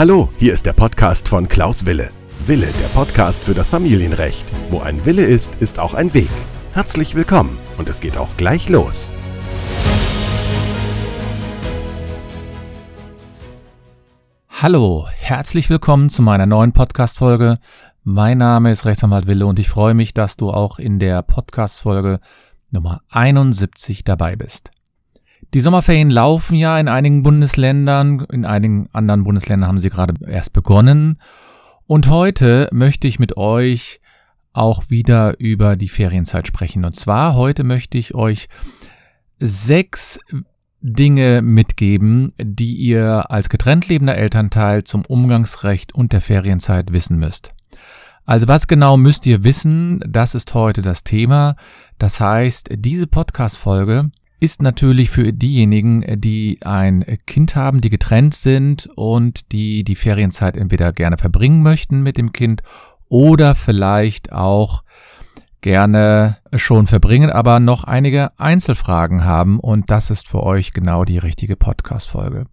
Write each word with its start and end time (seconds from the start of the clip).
Hallo, 0.00 0.30
hier 0.38 0.54
ist 0.54 0.64
der 0.64 0.72
Podcast 0.72 1.28
von 1.28 1.46
Klaus 1.46 1.84
Wille. 1.84 2.10
Wille, 2.46 2.68
der 2.80 2.86
Podcast 2.94 3.44
für 3.44 3.52
das 3.52 3.68
Familienrecht. 3.68 4.50
Wo 4.70 4.80
ein 4.80 5.04
Wille 5.04 5.24
ist, 5.24 5.56
ist 5.56 5.78
auch 5.78 5.92
ein 5.92 6.14
Weg. 6.14 6.30
Herzlich 6.72 7.14
willkommen 7.14 7.58
und 7.76 7.86
es 7.88 8.00
geht 8.00 8.16
auch 8.16 8.34
gleich 8.38 8.70
los. 8.70 9.12
Hallo, 14.48 15.06
herzlich 15.10 15.68
willkommen 15.68 16.08
zu 16.08 16.22
meiner 16.22 16.46
neuen 16.46 16.72
Podcast-Folge. 16.72 17.58
Mein 18.02 18.38
Name 18.38 18.72
ist 18.72 18.86
Rechtsanwalt 18.86 19.26
Wille 19.26 19.44
und 19.44 19.58
ich 19.58 19.68
freue 19.68 19.92
mich, 19.92 20.14
dass 20.14 20.38
du 20.38 20.50
auch 20.50 20.78
in 20.78 20.98
der 20.98 21.20
Podcast-Folge 21.20 22.20
Nummer 22.70 23.02
71 23.10 24.02
dabei 24.04 24.36
bist. 24.36 24.70
Die 25.52 25.60
Sommerferien 25.60 26.10
laufen 26.10 26.54
ja 26.54 26.78
in 26.78 26.86
einigen 26.86 27.24
Bundesländern, 27.24 28.24
in 28.30 28.44
einigen 28.44 28.88
anderen 28.92 29.24
Bundesländern 29.24 29.68
haben 29.68 29.78
sie 29.78 29.90
gerade 29.90 30.14
erst 30.26 30.52
begonnen. 30.52 31.18
Und 31.86 32.08
heute 32.08 32.68
möchte 32.72 33.08
ich 33.08 33.18
mit 33.18 33.36
euch 33.36 34.00
auch 34.52 34.90
wieder 34.90 35.40
über 35.40 35.74
die 35.74 35.88
Ferienzeit 35.88 36.46
sprechen. 36.46 36.84
Und 36.84 36.94
zwar 36.94 37.34
heute 37.34 37.64
möchte 37.64 37.98
ich 37.98 38.14
euch 38.14 38.48
sechs 39.40 40.20
Dinge 40.82 41.42
mitgeben, 41.42 42.32
die 42.40 42.76
ihr 42.76 43.30
als 43.30 43.48
getrennt 43.48 43.88
lebender 43.88 44.16
Elternteil 44.16 44.84
zum 44.84 45.04
Umgangsrecht 45.04 45.94
und 45.94 46.12
der 46.12 46.20
Ferienzeit 46.20 46.92
wissen 46.92 47.18
müsst. 47.18 47.52
Also 48.24 48.46
was 48.46 48.68
genau 48.68 48.96
müsst 48.96 49.26
ihr 49.26 49.42
wissen? 49.42 50.00
Das 50.08 50.36
ist 50.36 50.54
heute 50.54 50.80
das 50.80 51.02
Thema. 51.02 51.56
Das 51.98 52.20
heißt, 52.20 52.68
diese 52.76 53.08
Podcast-Folge 53.08 54.10
ist 54.40 54.62
natürlich 54.62 55.10
für 55.10 55.32
diejenigen, 55.32 56.04
die 56.18 56.58
ein 56.62 57.04
Kind 57.26 57.56
haben, 57.56 57.82
die 57.82 57.90
getrennt 57.90 58.34
sind 58.34 58.88
und 58.96 59.52
die 59.52 59.84
die 59.84 59.94
Ferienzeit 59.94 60.56
entweder 60.56 60.92
gerne 60.92 61.18
verbringen 61.18 61.62
möchten 61.62 62.02
mit 62.02 62.16
dem 62.16 62.32
Kind 62.32 62.62
oder 63.08 63.54
vielleicht 63.54 64.32
auch 64.32 64.82
gerne 65.60 66.38
schon 66.54 66.86
verbringen, 66.86 67.30
aber 67.30 67.60
noch 67.60 67.84
einige 67.84 68.38
Einzelfragen 68.38 69.24
haben 69.24 69.60
und 69.60 69.90
das 69.90 70.10
ist 70.10 70.26
für 70.26 70.42
euch 70.42 70.72
genau 70.72 71.04
die 71.04 71.18
richtige 71.18 71.56
Podcast-Folge. 71.56 72.46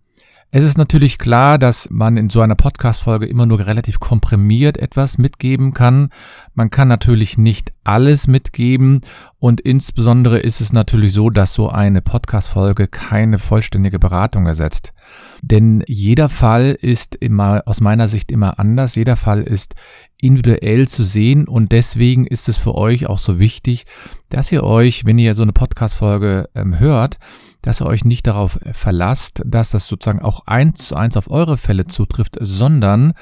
Es 0.50 0.64
ist 0.64 0.78
natürlich 0.78 1.18
klar, 1.18 1.58
dass 1.58 1.90
man 1.90 2.16
in 2.16 2.30
so 2.30 2.40
einer 2.40 2.56
Podcast-Folge 2.56 3.26
immer 3.26 3.46
nur 3.46 3.60
relativ 3.60 4.00
komprimiert 4.00 4.78
etwas 4.78 5.18
mitgeben 5.18 5.74
kann. 5.74 6.10
Man 6.54 6.70
kann 6.70 6.88
natürlich 6.88 7.38
nicht 7.38 7.74
alles 7.84 8.28
mitgeben 8.28 9.02
und 9.40 9.60
insbesondere 9.60 10.40
ist 10.40 10.62
es 10.62 10.72
natürlich 10.72 11.12
so, 11.12 11.30
dass 11.30 11.54
so 11.54 11.68
eine 11.68 12.02
Podcast-Folge 12.02 12.88
keine 12.88 13.40
vollständige 13.40 14.00
Beratung 14.00 14.46
ersetzt. 14.46 14.94
Denn 15.42 15.84
jeder 15.86 16.30
Fall 16.30 16.78
ist 16.80 17.16
immer, 17.16 17.64
aus 17.66 17.82
meiner 17.82 18.08
Sicht 18.08 18.32
immer 18.32 18.58
anders. 18.58 18.96
Jeder 18.96 19.18
Fall 19.18 19.44
ist 19.44 19.76
individuell 20.18 20.88
zu 20.88 21.04
sehen 21.04 21.46
und 21.50 21.74
deswegen 21.74 22.26
ist 22.26 22.48
es 22.48 22.58
für 22.58 22.74
euch 22.74 23.08
auch 23.08 23.20
so 23.20 23.38
wichtig, 23.38 23.86
dass 24.30 24.50
ihr 24.54 24.64
euch, 24.64 25.06
wenn 25.06 25.20
ihr 25.20 25.36
so 25.36 25.44
eine 25.44 25.54
Podcast-Folge 25.54 26.50
ähm, 26.56 26.80
hört, 26.80 27.18
dass 27.62 27.82
ihr 27.82 27.86
euch 27.86 28.06
nicht 28.06 28.28
darauf 28.28 28.60
verlasst, 28.74 29.42
dass 29.46 29.72
das 29.72 29.88
sozusagen 29.88 30.22
auch 30.22 30.48
eins 30.48 30.88
zu 30.88 30.96
eins 30.96 31.18
auf 31.18 31.30
eure 31.30 31.58
Fälle 31.58 31.88
zutrifft, 31.88 32.38
sondern 32.40 33.14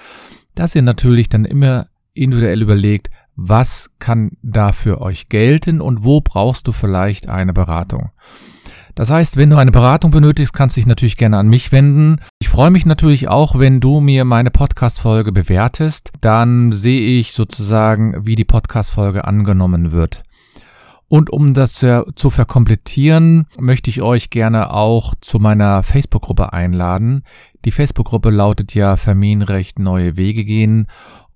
dass 0.55 0.75
ihr 0.75 0.81
natürlich 0.81 1.29
dann 1.29 1.45
immer 1.45 1.87
individuell 2.13 2.61
überlegt, 2.61 3.09
was 3.35 3.89
kann 3.99 4.31
da 4.41 4.71
für 4.71 5.01
euch 5.01 5.29
gelten 5.29 5.81
und 5.81 6.03
wo 6.03 6.21
brauchst 6.21 6.67
du 6.67 6.71
vielleicht 6.71 7.27
eine 7.27 7.53
Beratung. 7.53 8.11
Das 8.95 9.09
heißt, 9.09 9.35
wenn 9.35 9.49
du 9.49 9.57
eine 9.57 9.71
Beratung 9.71 10.11
benötigst, 10.11 10.53
kannst 10.53 10.77
du 10.77 10.79
dich 10.79 10.87
natürlich 10.87 11.17
gerne 11.17 11.37
an 11.37 11.49
mich 11.49 11.73
wenden. 11.73 12.21
Ich 12.39 12.47
freue 12.47 12.71
mich 12.71 12.85
natürlich 12.85 13.27
auch, 13.27 13.59
wenn 13.59 13.81
du 13.81 13.99
mir 13.99 14.23
meine 14.23 14.51
Podcast-Folge 14.51 15.33
bewertest. 15.33 16.13
Dann 16.21 16.71
sehe 16.71 17.19
ich 17.19 17.33
sozusagen, 17.33 18.25
wie 18.25 18.35
die 18.35 18.45
Podcast-Folge 18.45 19.25
angenommen 19.25 19.91
wird. 19.91 20.23
Und 21.07 21.29
um 21.29 21.53
das 21.53 21.85
zu 22.15 22.29
verkomplettieren, 22.29 23.45
möchte 23.59 23.89
ich 23.89 24.01
euch 24.01 24.31
gerne 24.31 24.73
auch 24.73 25.13
zu 25.21 25.39
meiner 25.39 25.83
Facebook-Gruppe 25.83 26.51
einladen. 26.51 27.23
Die 27.63 27.71
Facebook-Gruppe 27.71 28.31
lautet 28.31 28.73
ja 28.73 28.97
Familienrecht 28.97 29.79
neue 29.79 30.17
Wege 30.17 30.43
gehen. 30.43 30.87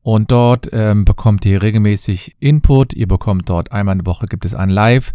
Und 0.02 0.32
dort 0.32 0.70
ähm, 0.72 1.06
bekommt 1.06 1.46
ihr 1.46 1.62
regelmäßig 1.62 2.36
Input. 2.40 2.94
Ihr 2.94 3.08
bekommt 3.08 3.50
dort 3.50 3.72
einmal 3.72 3.94
in 3.94 4.00
der 4.00 4.06
Woche 4.08 4.28
gibt 4.28 4.46
es 4.46 4.56
ein 4.56 4.70
Live 4.70 5.14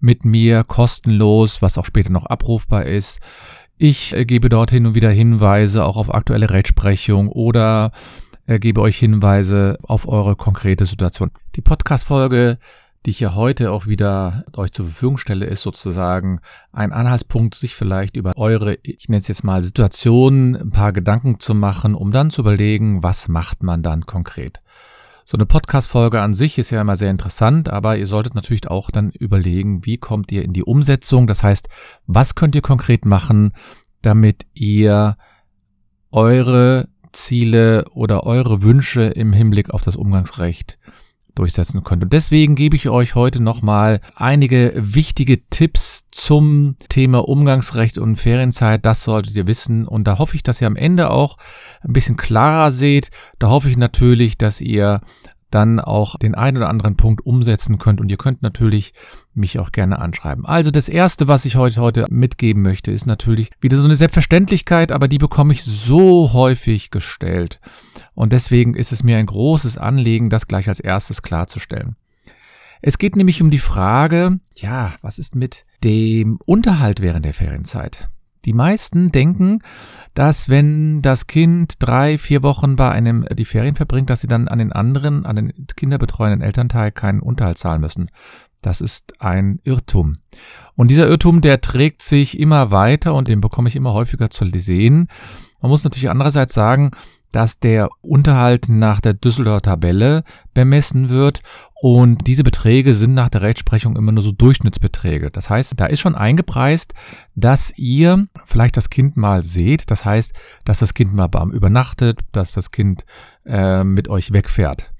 mit 0.00 0.24
mir 0.24 0.64
kostenlos, 0.64 1.62
was 1.62 1.78
auch 1.78 1.86
später 1.86 2.10
noch 2.10 2.26
abrufbar 2.26 2.84
ist. 2.84 3.20
Ich 3.78 4.12
äh, 4.12 4.24
gebe 4.24 4.48
dort 4.48 4.70
hin 4.70 4.86
und 4.86 4.94
wieder 4.94 5.10
Hinweise 5.10 5.84
auch 5.84 5.96
auf 5.96 6.12
aktuelle 6.12 6.50
Rechtsprechung 6.50 7.28
oder 7.28 7.92
äh, 8.46 8.58
gebe 8.58 8.80
euch 8.80 8.98
Hinweise 8.98 9.78
auf 9.82 10.06
eure 10.06 10.36
konkrete 10.36 10.84
Situation. 10.84 11.30
Die 11.56 11.62
Podcast-Folge 11.62 12.58
die 13.04 13.10
ich 13.10 13.20
ja 13.20 13.34
heute 13.34 13.70
auch 13.70 13.86
wieder 13.86 14.44
euch 14.56 14.72
zur 14.72 14.86
Verfügung 14.86 15.18
stelle, 15.18 15.44
ist 15.44 15.60
sozusagen 15.60 16.40
ein 16.72 16.92
Anhaltspunkt, 16.92 17.54
sich 17.54 17.74
vielleicht 17.74 18.16
über 18.16 18.32
eure, 18.36 18.78
ich 18.82 19.08
nenne 19.08 19.20
es 19.20 19.28
jetzt 19.28 19.44
mal 19.44 19.60
Situationen, 19.60 20.56
ein 20.56 20.70
paar 20.70 20.92
Gedanken 20.92 21.38
zu 21.38 21.54
machen, 21.54 21.94
um 21.94 22.12
dann 22.12 22.30
zu 22.30 22.40
überlegen, 22.40 23.02
was 23.02 23.28
macht 23.28 23.62
man 23.62 23.82
dann 23.82 24.06
konkret. 24.06 24.60
So 25.26 25.36
eine 25.36 25.46
Podcast-Folge 25.46 26.20
an 26.20 26.34
sich 26.34 26.58
ist 26.58 26.70
ja 26.70 26.80
immer 26.80 26.96
sehr 26.96 27.10
interessant, 27.10 27.68
aber 27.68 27.98
ihr 27.98 28.06
solltet 28.06 28.34
natürlich 28.34 28.68
auch 28.68 28.90
dann 28.90 29.10
überlegen, 29.10 29.84
wie 29.84 29.98
kommt 29.98 30.32
ihr 30.32 30.42
in 30.42 30.52
die 30.52 30.64
Umsetzung? 30.64 31.26
Das 31.26 31.42
heißt, 31.42 31.68
was 32.06 32.34
könnt 32.34 32.54
ihr 32.54 32.62
konkret 32.62 33.04
machen, 33.04 33.52
damit 34.02 34.46
ihr 34.54 35.16
eure 36.10 36.88
Ziele 37.12 37.84
oder 37.92 38.24
eure 38.24 38.62
Wünsche 38.62 39.02
im 39.02 39.32
Hinblick 39.32 39.70
auf 39.70 39.82
das 39.82 39.96
Umgangsrecht 39.96 40.78
durchsetzen 41.34 41.82
könnt. 41.82 42.02
Und 42.02 42.12
deswegen 42.12 42.54
gebe 42.54 42.76
ich 42.76 42.88
euch 42.88 43.14
heute 43.14 43.42
nochmal 43.42 44.00
einige 44.14 44.72
wichtige 44.76 45.48
Tipps 45.48 46.04
zum 46.10 46.76
Thema 46.88 47.28
Umgangsrecht 47.28 47.98
und 47.98 48.16
Ferienzeit. 48.16 48.84
Das 48.84 49.02
solltet 49.02 49.36
ihr 49.36 49.46
wissen. 49.46 49.86
Und 49.86 50.04
da 50.04 50.18
hoffe 50.18 50.36
ich, 50.36 50.42
dass 50.42 50.60
ihr 50.60 50.66
am 50.66 50.76
Ende 50.76 51.10
auch 51.10 51.36
ein 51.82 51.92
bisschen 51.92 52.16
klarer 52.16 52.70
seht. 52.70 53.10
Da 53.38 53.48
hoffe 53.48 53.68
ich 53.68 53.76
natürlich, 53.76 54.38
dass 54.38 54.60
ihr 54.60 55.00
dann 55.54 55.78
auch 55.78 56.16
den 56.18 56.34
einen 56.34 56.56
oder 56.56 56.68
anderen 56.68 56.96
Punkt 56.96 57.24
umsetzen 57.24 57.78
könnt. 57.78 58.00
Und 58.00 58.10
ihr 58.10 58.16
könnt 58.16 58.42
natürlich 58.42 58.92
mich 59.34 59.58
auch 59.58 59.70
gerne 59.70 60.00
anschreiben. 60.00 60.44
Also 60.44 60.70
das 60.70 60.88
erste, 60.88 61.28
was 61.28 61.44
ich 61.44 61.56
heute, 61.56 61.80
heute 61.80 62.06
mitgeben 62.10 62.62
möchte, 62.62 62.90
ist 62.90 63.06
natürlich 63.06 63.50
wieder 63.60 63.76
so 63.76 63.84
eine 63.84 63.94
Selbstverständlichkeit, 63.94 64.90
aber 64.90 65.06
die 65.06 65.18
bekomme 65.18 65.52
ich 65.52 65.62
so 65.62 66.32
häufig 66.32 66.90
gestellt. 66.90 67.60
Und 68.14 68.32
deswegen 68.32 68.74
ist 68.74 68.92
es 68.92 69.02
mir 69.02 69.18
ein 69.18 69.26
großes 69.26 69.78
Anliegen, 69.78 70.30
das 70.30 70.46
gleich 70.48 70.68
als 70.68 70.80
erstes 70.80 71.22
klarzustellen. 71.22 71.96
Es 72.80 72.98
geht 72.98 73.16
nämlich 73.16 73.40
um 73.40 73.50
die 73.50 73.58
Frage, 73.58 74.38
ja, 74.56 74.94
was 75.00 75.18
ist 75.18 75.34
mit 75.34 75.64
dem 75.82 76.38
Unterhalt 76.44 77.00
während 77.00 77.24
der 77.24 77.34
Ferienzeit? 77.34 78.10
Die 78.44 78.52
meisten 78.52 79.08
denken, 79.08 79.60
dass 80.12 80.50
wenn 80.50 81.00
das 81.00 81.26
Kind 81.26 81.76
drei, 81.78 82.18
vier 82.18 82.42
Wochen 82.42 82.76
bei 82.76 82.90
einem 82.90 83.24
die 83.24 83.46
Ferien 83.46 83.74
verbringt, 83.74 84.10
dass 84.10 84.20
sie 84.20 84.26
dann 84.26 84.48
an 84.48 84.58
den 84.58 84.70
anderen, 84.70 85.24
an 85.24 85.36
den 85.36 85.66
kinderbetreuenden 85.76 86.42
Elternteil 86.42 86.92
keinen 86.92 87.20
Unterhalt 87.20 87.56
zahlen 87.56 87.80
müssen. 87.80 88.10
Das 88.60 88.80
ist 88.80 89.20
ein 89.20 89.60
Irrtum. 89.64 90.18
Und 90.74 90.90
dieser 90.90 91.08
Irrtum, 91.08 91.40
der 91.40 91.60
trägt 91.60 92.02
sich 92.02 92.38
immer 92.38 92.70
weiter 92.70 93.14
und 93.14 93.28
den 93.28 93.40
bekomme 93.40 93.68
ich 93.68 93.76
immer 93.76 93.92
häufiger 93.92 94.30
zu 94.30 94.46
sehen. 94.46 95.08
Man 95.60 95.70
muss 95.70 95.84
natürlich 95.84 96.10
andererseits 96.10 96.52
sagen, 96.52 96.90
dass 97.34 97.58
der 97.58 97.88
Unterhalt 98.00 98.68
nach 98.68 99.00
der 99.00 99.14
Düsseldorfer 99.14 99.62
Tabelle 99.62 100.22
bemessen 100.54 101.10
wird 101.10 101.40
und 101.74 102.28
diese 102.28 102.44
Beträge 102.44 102.94
sind 102.94 103.12
nach 103.12 103.28
der 103.28 103.42
Rechtsprechung 103.42 103.96
immer 103.96 104.12
nur 104.12 104.22
so 104.22 104.32
Durchschnittsbeträge. 104.32 105.30
Das 105.30 105.50
heißt, 105.50 105.74
da 105.76 105.86
ist 105.86 106.00
schon 106.00 106.14
eingepreist, 106.14 106.94
dass 107.34 107.76
ihr 107.76 108.24
vielleicht 108.46 108.76
das 108.76 108.88
Kind 108.88 109.16
mal 109.16 109.42
seht. 109.42 109.90
Das 109.90 110.04
heißt, 110.04 110.32
dass 110.64 110.78
das 110.78 110.94
Kind 110.94 111.12
mal 111.12 111.26
beim 111.26 111.50
übernachtet, 111.50 112.20
dass 112.32 112.52
das 112.52 112.70
Kind 112.70 113.04
äh, 113.44 113.82
mit 113.82 114.08
euch 114.08 114.32
wegfährt. 114.32 114.93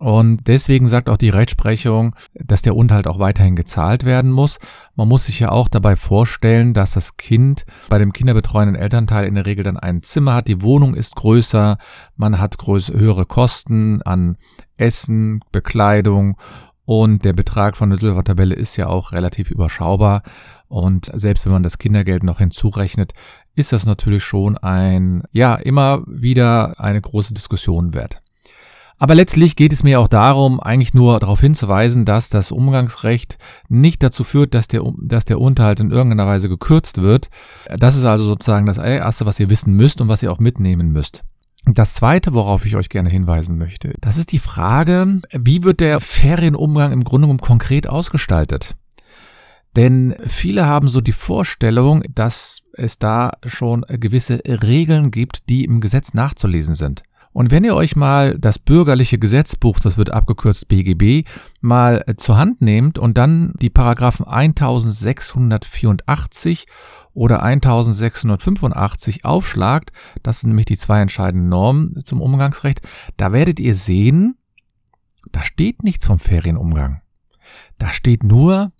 Und 0.00 0.48
deswegen 0.48 0.88
sagt 0.88 1.08
auch 1.08 1.16
die 1.16 1.28
Rechtsprechung, 1.28 2.16
dass 2.34 2.62
der 2.62 2.74
Unterhalt 2.74 3.06
auch 3.06 3.20
weiterhin 3.20 3.54
gezahlt 3.54 4.04
werden 4.04 4.32
muss. 4.32 4.58
Man 4.96 5.08
muss 5.08 5.26
sich 5.26 5.38
ja 5.38 5.50
auch 5.50 5.68
dabei 5.68 5.94
vorstellen, 5.94 6.74
dass 6.74 6.92
das 6.92 7.16
Kind 7.16 7.64
bei 7.88 7.98
dem 7.98 8.12
kinderbetreuenden 8.12 8.74
Elternteil 8.74 9.26
in 9.26 9.36
der 9.36 9.46
Regel 9.46 9.62
dann 9.62 9.76
ein 9.76 10.02
Zimmer 10.02 10.34
hat. 10.34 10.48
Die 10.48 10.62
Wohnung 10.62 10.94
ist 10.94 11.14
größer, 11.14 11.78
man 12.16 12.40
hat 12.40 12.58
größere, 12.58 12.98
höhere 12.98 13.24
Kosten 13.24 14.02
an 14.02 14.36
Essen, 14.76 15.40
Bekleidung 15.52 16.36
und 16.84 17.24
der 17.24 17.32
Betrag 17.32 17.76
von 17.76 17.90
der 17.90 17.98
Silbertabelle 17.98 18.54
ist 18.54 18.76
ja 18.76 18.88
auch 18.88 19.12
relativ 19.12 19.50
überschaubar. 19.50 20.22
Und 20.68 21.10
selbst 21.14 21.46
wenn 21.46 21.52
man 21.52 21.62
das 21.62 21.78
Kindergeld 21.78 22.24
noch 22.24 22.38
hinzurechnet, 22.38 23.12
ist 23.54 23.72
das 23.72 23.86
natürlich 23.86 24.24
schon 24.24 24.58
ein, 24.58 25.22
ja, 25.30 25.54
immer 25.54 26.02
wieder 26.06 26.78
eine 26.78 27.00
große 27.00 27.32
Diskussion 27.32 27.94
wert. 27.94 28.23
Aber 28.98 29.14
letztlich 29.14 29.56
geht 29.56 29.72
es 29.72 29.82
mir 29.82 30.00
auch 30.00 30.08
darum, 30.08 30.60
eigentlich 30.60 30.94
nur 30.94 31.18
darauf 31.18 31.40
hinzuweisen, 31.40 32.04
dass 32.04 32.28
das 32.28 32.52
Umgangsrecht 32.52 33.38
nicht 33.68 34.02
dazu 34.02 34.24
führt, 34.24 34.54
dass 34.54 34.68
der, 34.68 34.82
dass 35.02 35.24
der 35.24 35.40
Unterhalt 35.40 35.80
in 35.80 35.90
irgendeiner 35.90 36.26
Weise 36.26 36.48
gekürzt 36.48 37.02
wird. 37.02 37.28
Das 37.76 37.96
ist 37.96 38.04
also 38.04 38.24
sozusagen 38.24 38.66
das 38.66 38.78
Erste, 38.78 39.26
was 39.26 39.40
ihr 39.40 39.50
wissen 39.50 39.74
müsst 39.74 40.00
und 40.00 40.08
was 40.08 40.22
ihr 40.22 40.30
auch 40.30 40.38
mitnehmen 40.38 40.92
müsst. 40.92 41.22
Das 41.66 41.94
zweite, 41.94 42.34
worauf 42.34 42.66
ich 42.66 42.76
euch 42.76 42.90
gerne 42.90 43.08
hinweisen 43.08 43.56
möchte, 43.56 43.94
das 44.00 44.18
ist 44.18 44.32
die 44.32 44.38
Frage, 44.38 45.22
wie 45.32 45.64
wird 45.64 45.80
der 45.80 45.98
Ferienumgang 45.98 46.92
im 46.92 47.04
Grunde 47.04 47.26
genommen 47.26 47.40
konkret 47.40 47.88
ausgestaltet? 47.88 48.76
Denn 49.74 50.14
viele 50.26 50.66
haben 50.66 50.88
so 50.88 51.00
die 51.00 51.12
Vorstellung, 51.12 52.04
dass 52.08 52.60
es 52.74 52.98
da 52.98 53.32
schon 53.44 53.84
gewisse 53.88 54.40
Regeln 54.46 55.10
gibt, 55.10 55.48
die 55.48 55.64
im 55.64 55.80
Gesetz 55.80 56.14
nachzulesen 56.14 56.74
sind. 56.74 57.02
Und 57.34 57.50
wenn 57.50 57.64
ihr 57.64 57.74
euch 57.74 57.96
mal 57.96 58.38
das 58.38 58.58
bürgerliche 58.60 59.18
Gesetzbuch, 59.18 59.80
das 59.80 59.98
wird 59.98 60.10
abgekürzt 60.10 60.68
BGB, 60.68 61.28
mal 61.60 62.04
zur 62.16 62.36
Hand 62.36 62.62
nehmt 62.62 62.96
und 62.96 63.18
dann 63.18 63.54
die 63.60 63.70
Paragraphen 63.70 64.24
1684 64.24 66.66
oder 67.12 67.42
1685 67.42 69.24
aufschlagt, 69.24 69.90
das 70.22 70.38
sind 70.40 70.50
nämlich 70.50 70.66
die 70.66 70.78
zwei 70.78 71.00
entscheidenden 71.00 71.48
Normen 71.48 72.04
zum 72.04 72.22
Umgangsrecht, 72.22 72.82
da 73.16 73.32
werdet 73.32 73.58
ihr 73.58 73.74
sehen, 73.74 74.36
da 75.32 75.42
steht 75.42 75.82
nichts 75.82 76.06
vom 76.06 76.20
Ferienumgang. 76.20 77.00
Da 77.78 77.92
steht 77.92 78.22
nur 78.22 78.70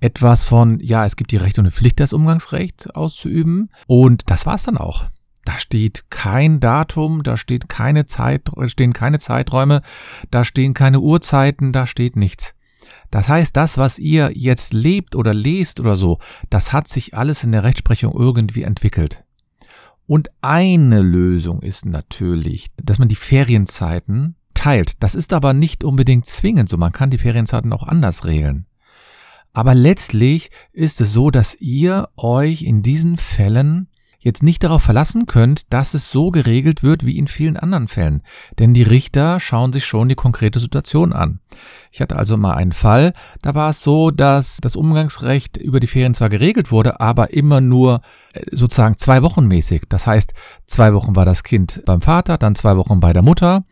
etwas 0.00 0.42
von, 0.42 0.80
ja, 0.80 1.06
es 1.06 1.14
gibt 1.14 1.30
die 1.30 1.36
Rechte 1.36 1.60
und 1.60 1.66
die 1.66 1.70
Pflicht, 1.70 2.00
das 2.00 2.12
Umgangsrecht 2.12 2.92
auszuüben. 2.96 3.70
Und 3.86 4.28
das 4.30 4.46
war's 4.46 4.64
dann 4.64 4.78
auch. 4.78 5.06
Da 5.50 5.58
steht 5.58 6.04
kein 6.10 6.60
Datum, 6.60 7.24
da 7.24 7.36
steht 7.36 7.68
keine 7.68 8.06
Zeit, 8.06 8.42
stehen 8.66 8.92
keine 8.92 9.18
Zeiträume, 9.18 9.82
da 10.30 10.44
stehen 10.44 10.74
keine 10.74 11.00
Uhrzeiten, 11.00 11.72
da 11.72 11.88
steht 11.88 12.14
nichts. 12.14 12.54
Das 13.10 13.28
heißt, 13.28 13.56
das, 13.56 13.76
was 13.76 13.98
ihr 13.98 14.30
jetzt 14.32 14.72
lebt 14.72 15.16
oder 15.16 15.34
lest 15.34 15.80
oder 15.80 15.96
so, 15.96 16.20
das 16.50 16.72
hat 16.72 16.86
sich 16.86 17.16
alles 17.16 17.42
in 17.42 17.50
der 17.50 17.64
Rechtsprechung 17.64 18.12
irgendwie 18.16 18.62
entwickelt. 18.62 19.24
Und 20.06 20.30
eine 20.40 21.00
Lösung 21.00 21.62
ist 21.62 21.84
natürlich, 21.84 22.68
dass 22.80 23.00
man 23.00 23.08
die 23.08 23.16
Ferienzeiten 23.16 24.36
teilt. 24.54 25.02
Das 25.02 25.16
ist 25.16 25.32
aber 25.32 25.52
nicht 25.52 25.82
unbedingt 25.82 26.26
zwingend 26.26 26.68
so. 26.68 26.76
Man 26.76 26.92
kann 26.92 27.10
die 27.10 27.18
Ferienzeiten 27.18 27.72
auch 27.72 27.82
anders 27.82 28.24
regeln. 28.24 28.66
Aber 29.52 29.74
letztlich 29.74 30.50
ist 30.72 31.00
es 31.00 31.12
so, 31.12 31.32
dass 31.32 31.60
ihr 31.60 32.08
euch 32.16 32.62
in 32.62 32.82
diesen 32.82 33.16
Fällen 33.16 33.88
jetzt 34.20 34.42
nicht 34.42 34.62
darauf 34.62 34.82
verlassen 34.82 35.26
könnt, 35.26 35.72
dass 35.72 35.94
es 35.94 36.10
so 36.10 36.30
geregelt 36.30 36.82
wird 36.82 37.04
wie 37.04 37.18
in 37.18 37.26
vielen 37.26 37.56
anderen 37.56 37.88
Fällen. 37.88 38.22
Denn 38.58 38.74
die 38.74 38.82
Richter 38.82 39.40
schauen 39.40 39.72
sich 39.72 39.84
schon 39.86 40.08
die 40.08 40.14
konkrete 40.14 40.60
Situation 40.60 41.12
an. 41.12 41.40
Ich 41.90 42.00
hatte 42.00 42.16
also 42.16 42.36
mal 42.36 42.54
einen 42.54 42.72
Fall, 42.72 43.14
da 43.42 43.54
war 43.54 43.70
es 43.70 43.82
so, 43.82 44.10
dass 44.10 44.58
das 44.60 44.76
Umgangsrecht 44.76 45.56
über 45.56 45.80
die 45.80 45.86
Ferien 45.86 46.14
zwar 46.14 46.28
geregelt 46.28 46.70
wurde, 46.70 47.00
aber 47.00 47.32
immer 47.32 47.60
nur 47.60 48.02
äh, 48.32 48.42
sozusagen 48.52 48.98
zwei 48.98 49.22
Wochen 49.22 49.46
mäßig. 49.46 49.82
Das 49.88 50.06
heißt, 50.06 50.34
zwei 50.66 50.94
Wochen 50.94 51.16
war 51.16 51.24
das 51.24 51.42
Kind 51.42 51.82
beim 51.86 52.02
Vater, 52.02 52.36
dann 52.36 52.54
zwei 52.54 52.76
Wochen 52.76 53.00
bei 53.00 53.12
der 53.12 53.22
Mutter 53.22 53.64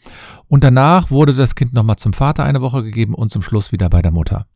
und 0.48 0.64
danach 0.64 1.10
wurde 1.10 1.34
das 1.34 1.54
Kind 1.54 1.74
nochmal 1.74 1.96
zum 1.96 2.14
Vater 2.14 2.44
eine 2.44 2.62
Woche 2.62 2.82
gegeben 2.82 3.14
und 3.14 3.30
zum 3.30 3.42
Schluss 3.42 3.70
wieder 3.70 3.90
bei 3.90 4.02
der 4.02 4.12
Mutter. 4.12 4.46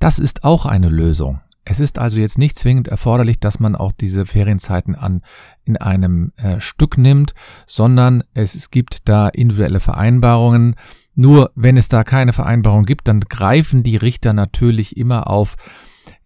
Das 0.00 0.18
ist 0.18 0.44
auch 0.44 0.66
eine 0.66 0.88
Lösung. 0.88 1.40
Es 1.70 1.80
ist 1.80 1.98
also 1.98 2.18
jetzt 2.18 2.38
nicht 2.38 2.58
zwingend 2.58 2.88
erforderlich, 2.88 3.40
dass 3.40 3.60
man 3.60 3.76
auch 3.76 3.92
diese 3.92 4.24
Ferienzeiten 4.24 4.94
an 4.94 5.20
in 5.64 5.76
einem 5.76 6.32
äh, 6.36 6.60
Stück 6.60 6.96
nimmt, 6.96 7.34
sondern 7.66 8.24
es, 8.32 8.54
es 8.54 8.70
gibt 8.70 9.06
da 9.06 9.28
individuelle 9.28 9.78
Vereinbarungen. 9.78 10.76
Nur 11.14 11.50
wenn 11.54 11.76
es 11.76 11.90
da 11.90 12.04
keine 12.04 12.32
Vereinbarung 12.32 12.86
gibt, 12.86 13.06
dann 13.06 13.20
greifen 13.20 13.82
die 13.82 13.98
Richter 13.98 14.32
natürlich 14.32 14.96
immer 14.96 15.28
auf, 15.28 15.56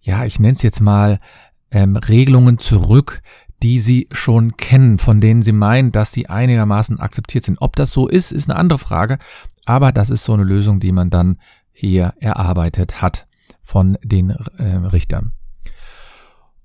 ja, 0.00 0.24
ich 0.24 0.38
nenne 0.38 0.52
es 0.52 0.62
jetzt 0.62 0.80
mal 0.80 1.18
ähm, 1.72 1.96
Regelungen 1.96 2.58
zurück, 2.58 3.20
die 3.64 3.80
sie 3.80 4.08
schon 4.12 4.56
kennen, 4.56 4.98
von 4.98 5.20
denen 5.20 5.42
sie 5.42 5.52
meinen, 5.52 5.90
dass 5.90 6.12
sie 6.12 6.28
einigermaßen 6.28 7.00
akzeptiert 7.00 7.44
sind. 7.44 7.58
Ob 7.60 7.74
das 7.74 7.90
so 7.90 8.06
ist, 8.06 8.30
ist 8.30 8.48
eine 8.48 8.58
andere 8.58 8.78
Frage, 8.78 9.18
aber 9.66 9.90
das 9.90 10.08
ist 10.08 10.22
so 10.22 10.34
eine 10.34 10.44
Lösung, 10.44 10.78
die 10.78 10.92
man 10.92 11.10
dann 11.10 11.40
hier 11.72 12.14
erarbeitet 12.20 13.02
hat 13.02 13.26
von 13.62 13.98
den 14.02 14.30
äh, 14.30 14.64
Richtern. 14.64 15.32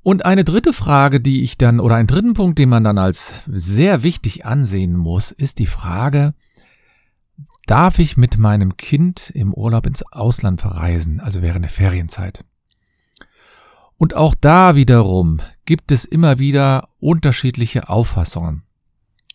Und 0.04 0.26
eine 0.26 0.44
dritte 0.44 0.72
Frage, 0.72 1.20
die 1.20 1.44
ich 1.44 1.58
dann, 1.58 1.80
oder 1.80 1.96
einen 1.96 2.08
dritten 2.08 2.34
Punkt, 2.34 2.58
den 2.60 2.70
man 2.70 2.84
dann 2.84 2.98
als 2.98 3.34
sehr 3.46 4.04
wichtig 4.04 4.46
ansehen 4.46 4.96
muss, 4.96 5.32
ist 5.32 5.60
die 5.60 5.66
Frage, 5.66 6.34
darf 7.66 8.00
ich 8.00 8.16
mit 8.16 8.38
meinem 8.38 8.78
Kind 8.78 9.30
im 9.32 9.54
Urlaub 9.54 9.86
ins 9.86 10.04
Ausland 10.14 10.62
verreisen, 10.62 11.20
also 11.20 11.42
während 11.42 11.66
der 11.66 11.72
Ferienzeit? 11.72 12.46
Und 13.98 14.16
auch 14.16 14.36
da 14.36 14.76
wiederum 14.76 15.42
gibt 15.66 15.92
es 15.92 16.06
immer 16.06 16.40
wieder 16.40 16.90
unterschiedliche 17.00 17.90
Auffassungen. 17.90 18.64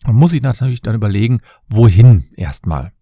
Man 0.05 0.15
muss 0.15 0.31
sich 0.31 0.41
natürlich 0.41 0.81
dann 0.81 0.95
überlegen, 0.95 1.41
wohin 1.69 2.25
erstmal. 2.35 2.93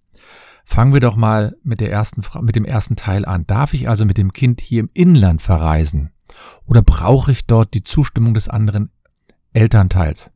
Fangen 0.72 0.94
wir 0.94 1.02
doch 1.02 1.18
mal 1.18 1.58
mit, 1.64 1.82
der 1.82 1.92
ersten, 1.92 2.22
mit 2.40 2.56
dem 2.56 2.64
ersten 2.64 2.96
Teil 2.96 3.26
an. 3.26 3.46
Darf 3.46 3.74
ich 3.74 3.90
also 3.90 4.06
mit 4.06 4.18
dem 4.18 4.32
Kind 4.32 4.62
hier 4.62 4.80
im 4.80 4.90
Inland 4.94 5.42
verreisen? 5.42 6.12
Oder 6.66 6.82
brauche 6.82 7.34
ich 7.34 7.46
dort 7.46 7.74
die 7.74 7.84
Zustimmung 7.84 8.34
des 8.34 8.48
anderen 8.48 8.90
Elternteils? 9.52 10.32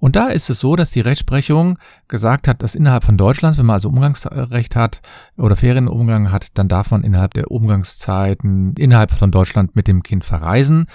Und 0.00 0.16
da 0.16 0.26
ist 0.26 0.50
es 0.50 0.58
so, 0.58 0.74
dass 0.74 0.90
die 0.90 1.02
Rechtsprechung 1.02 1.78
gesagt 2.08 2.48
hat, 2.48 2.64
dass 2.64 2.74
innerhalb 2.74 3.04
von 3.04 3.16
Deutschlands, 3.16 3.56
wenn 3.56 3.66
man 3.66 3.74
also 3.74 3.90
Umgangsrecht 3.90 4.74
hat 4.74 5.02
oder 5.36 5.54
Ferienumgang 5.54 6.32
hat, 6.32 6.58
dann 6.58 6.66
darf 6.66 6.90
man 6.90 7.04
innerhalb 7.04 7.34
der 7.34 7.52
Umgangszeiten 7.52 8.74
innerhalb 8.76 9.12
von 9.12 9.30
Deutschland 9.30 9.76
mit 9.76 9.86
dem 9.86 10.02
Kind 10.02 10.24
verreisen 10.24 10.86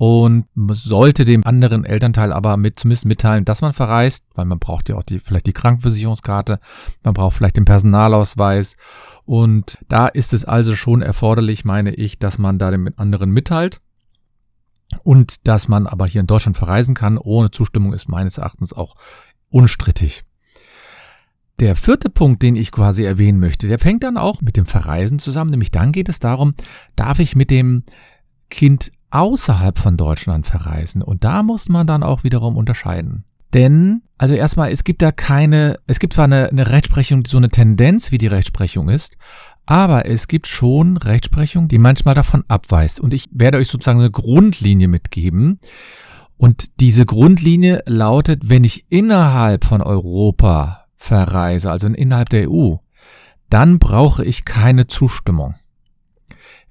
und 0.00 0.46
sollte 0.70 1.26
dem 1.26 1.44
anderen 1.44 1.84
Elternteil 1.84 2.32
aber 2.32 2.56
mit 2.56 2.80
zumindest 2.80 3.04
mitteilen, 3.04 3.44
dass 3.44 3.60
man 3.60 3.74
verreist, 3.74 4.24
weil 4.34 4.46
man 4.46 4.58
braucht 4.58 4.88
ja 4.88 4.96
auch 4.96 5.02
die, 5.02 5.18
vielleicht 5.18 5.46
die 5.46 5.52
Krankenversicherungskarte, 5.52 6.58
man 7.02 7.12
braucht 7.12 7.36
vielleicht 7.36 7.58
den 7.58 7.66
Personalausweis 7.66 8.76
und 9.26 9.76
da 9.88 10.06
ist 10.06 10.32
es 10.32 10.46
also 10.46 10.74
schon 10.74 11.02
erforderlich, 11.02 11.66
meine 11.66 11.92
ich, 11.92 12.18
dass 12.18 12.38
man 12.38 12.58
da 12.58 12.70
dem 12.70 12.88
anderen 12.96 13.30
mitteilt 13.30 13.82
und 15.02 15.46
dass 15.46 15.68
man 15.68 15.86
aber 15.86 16.06
hier 16.06 16.22
in 16.22 16.26
Deutschland 16.26 16.56
verreisen 16.56 16.94
kann 16.94 17.18
ohne 17.18 17.50
Zustimmung 17.50 17.92
ist 17.92 18.08
meines 18.08 18.38
Erachtens 18.38 18.72
auch 18.72 18.94
unstrittig. 19.50 20.24
Der 21.58 21.76
vierte 21.76 22.08
Punkt, 22.08 22.42
den 22.42 22.56
ich 22.56 22.72
quasi 22.72 23.04
erwähnen 23.04 23.38
möchte, 23.38 23.68
der 23.68 23.78
fängt 23.78 24.02
dann 24.02 24.16
auch 24.16 24.40
mit 24.40 24.56
dem 24.56 24.64
Verreisen 24.64 25.18
zusammen, 25.18 25.50
nämlich 25.50 25.70
dann 25.70 25.92
geht 25.92 26.08
es 26.08 26.20
darum, 26.20 26.54
darf 26.96 27.18
ich 27.18 27.36
mit 27.36 27.50
dem 27.50 27.82
Kind 28.48 28.92
außerhalb 29.10 29.78
von 29.78 29.96
Deutschland 29.96 30.46
verreisen. 30.46 31.02
Und 31.02 31.24
da 31.24 31.42
muss 31.42 31.68
man 31.68 31.86
dann 31.86 32.02
auch 32.02 32.24
wiederum 32.24 32.56
unterscheiden. 32.56 33.24
Denn, 33.52 34.02
also 34.16 34.34
erstmal, 34.34 34.70
es 34.70 34.84
gibt 34.84 35.02
da 35.02 35.10
keine, 35.10 35.78
es 35.86 35.98
gibt 35.98 36.12
zwar 36.12 36.26
eine, 36.26 36.48
eine 36.48 36.70
Rechtsprechung, 36.70 37.24
die 37.24 37.30
so 37.30 37.36
eine 37.36 37.50
Tendenz 37.50 38.12
wie 38.12 38.18
die 38.18 38.28
Rechtsprechung 38.28 38.88
ist, 38.88 39.16
aber 39.66 40.06
es 40.06 40.28
gibt 40.28 40.46
schon 40.46 40.96
Rechtsprechung, 40.96 41.68
die 41.68 41.78
manchmal 41.78 42.14
davon 42.14 42.44
abweist. 42.48 43.00
Und 43.00 43.14
ich 43.14 43.28
werde 43.32 43.58
euch 43.58 43.68
sozusagen 43.68 44.00
eine 44.00 44.10
Grundlinie 44.10 44.88
mitgeben. 44.88 45.60
Und 46.36 46.80
diese 46.80 47.06
Grundlinie 47.06 47.82
lautet, 47.86 48.48
wenn 48.48 48.64
ich 48.64 48.86
innerhalb 48.88 49.64
von 49.64 49.82
Europa 49.82 50.86
verreise, 50.96 51.70
also 51.70 51.88
innerhalb 51.88 52.30
der 52.30 52.50
EU, 52.50 52.76
dann 53.48 53.78
brauche 53.78 54.24
ich 54.24 54.44
keine 54.44 54.86
Zustimmung. 54.86 55.54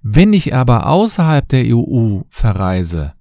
Wenn 0.01 0.33
ich 0.33 0.53
aber 0.53 0.87
außerhalb 0.87 1.47
der 1.47 1.75
EU 1.75 2.21
verreise, 2.29 3.13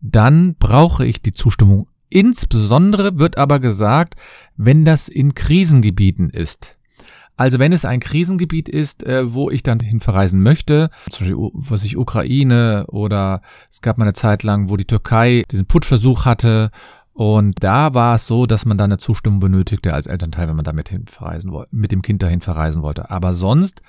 dann 0.00 0.54
brauche 0.54 1.04
ich 1.04 1.20
die 1.20 1.32
Zustimmung. 1.32 1.88
Insbesondere 2.08 3.18
wird 3.18 3.36
aber 3.36 3.58
gesagt, 3.60 4.14
wenn 4.56 4.84
das 4.84 5.08
in 5.08 5.34
Krisengebieten 5.34 6.30
ist. 6.30 6.76
Also 7.36 7.60
wenn 7.60 7.72
es 7.72 7.84
ein 7.84 8.00
Krisengebiet 8.00 8.68
ist, 8.68 9.04
äh, 9.04 9.32
wo 9.32 9.48
ich 9.50 9.62
dann 9.62 9.78
hin 9.78 10.00
verreisen 10.00 10.42
möchte, 10.42 10.90
zum 11.10 11.26
Beispiel 11.26 11.50
was 11.52 11.84
ich 11.84 11.96
Ukraine 11.96 12.86
oder 12.88 13.42
es 13.70 13.80
gab 13.80 13.96
mal 13.96 14.04
eine 14.04 14.12
Zeit 14.12 14.42
lang, 14.42 14.70
wo 14.70 14.76
die 14.76 14.86
Türkei 14.86 15.44
diesen 15.48 15.66
Putschversuch 15.66 16.24
hatte 16.24 16.72
und 17.18 17.64
da 17.64 17.94
war 17.94 18.14
es 18.14 18.28
so, 18.28 18.46
dass 18.46 18.64
man 18.64 18.78
dann 18.78 18.92
eine 18.92 18.98
Zustimmung 18.98 19.40
benötigte 19.40 19.92
als 19.92 20.06
Elternteil, 20.06 20.46
wenn 20.46 20.54
man 20.54 20.64
damit 20.64 20.88
hin 20.88 21.06
verreisen 21.08 21.50
wollte, 21.50 21.74
mit 21.74 21.90
dem 21.90 22.00
Kind 22.00 22.22
dahin 22.22 22.40
verreisen 22.40 22.82
wollte. 22.82 23.10
Aber 23.10 23.34
sonst 23.34 23.82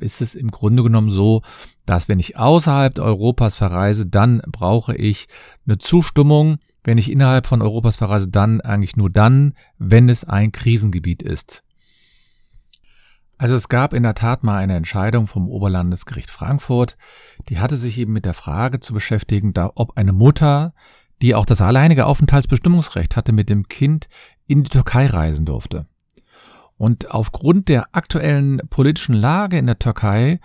ist 0.00 0.20
es 0.20 0.34
im 0.34 0.50
Grunde 0.50 0.82
genommen 0.82 1.10
so, 1.10 1.42
dass 1.86 2.08
wenn 2.08 2.18
ich 2.18 2.36
außerhalb 2.36 2.98
Europas 2.98 3.56
verreise, 3.56 4.06
dann 4.06 4.42
brauche 4.46 4.94
ich 4.94 5.26
eine 5.66 5.78
Zustimmung. 5.78 6.58
Wenn 6.82 6.98
ich 6.98 7.10
innerhalb 7.10 7.46
von 7.46 7.62
Europas 7.62 7.96
verreise, 7.96 8.28
dann 8.28 8.60
eigentlich 8.60 8.96
nur 8.96 9.10
dann, 9.10 9.54
wenn 9.78 10.08
es 10.08 10.24
ein 10.24 10.52
Krisengebiet 10.52 11.22
ist. 11.22 11.62
Also 13.38 13.54
es 13.54 13.68
gab 13.68 13.92
in 13.94 14.02
der 14.04 14.14
Tat 14.14 14.44
mal 14.44 14.58
eine 14.58 14.76
Entscheidung 14.76 15.26
vom 15.26 15.48
Oberlandesgericht 15.48 16.30
Frankfurt, 16.30 16.96
die 17.48 17.58
hatte 17.58 17.76
sich 17.76 17.98
eben 17.98 18.12
mit 18.12 18.24
der 18.24 18.34
Frage 18.34 18.80
zu 18.80 18.92
beschäftigen, 18.92 19.52
ob 19.74 19.96
eine 19.96 20.12
Mutter, 20.12 20.72
die 21.20 21.34
auch 21.34 21.46
das 21.46 21.60
alleinige 21.60 22.06
Aufenthaltsbestimmungsrecht 22.06 23.16
hatte, 23.16 23.32
mit 23.32 23.50
dem 23.50 23.68
Kind 23.68 24.08
in 24.46 24.62
die 24.62 24.70
Türkei 24.70 25.06
reisen 25.06 25.46
durfte. 25.46 25.86
Und 26.76 27.10
aufgrund 27.10 27.68
der 27.68 27.88
aktuellen 27.92 28.60
politischen 28.68 29.14
Lage 29.14 29.58
in 29.58 29.66
der 29.66 29.78
Türkei 29.78 30.40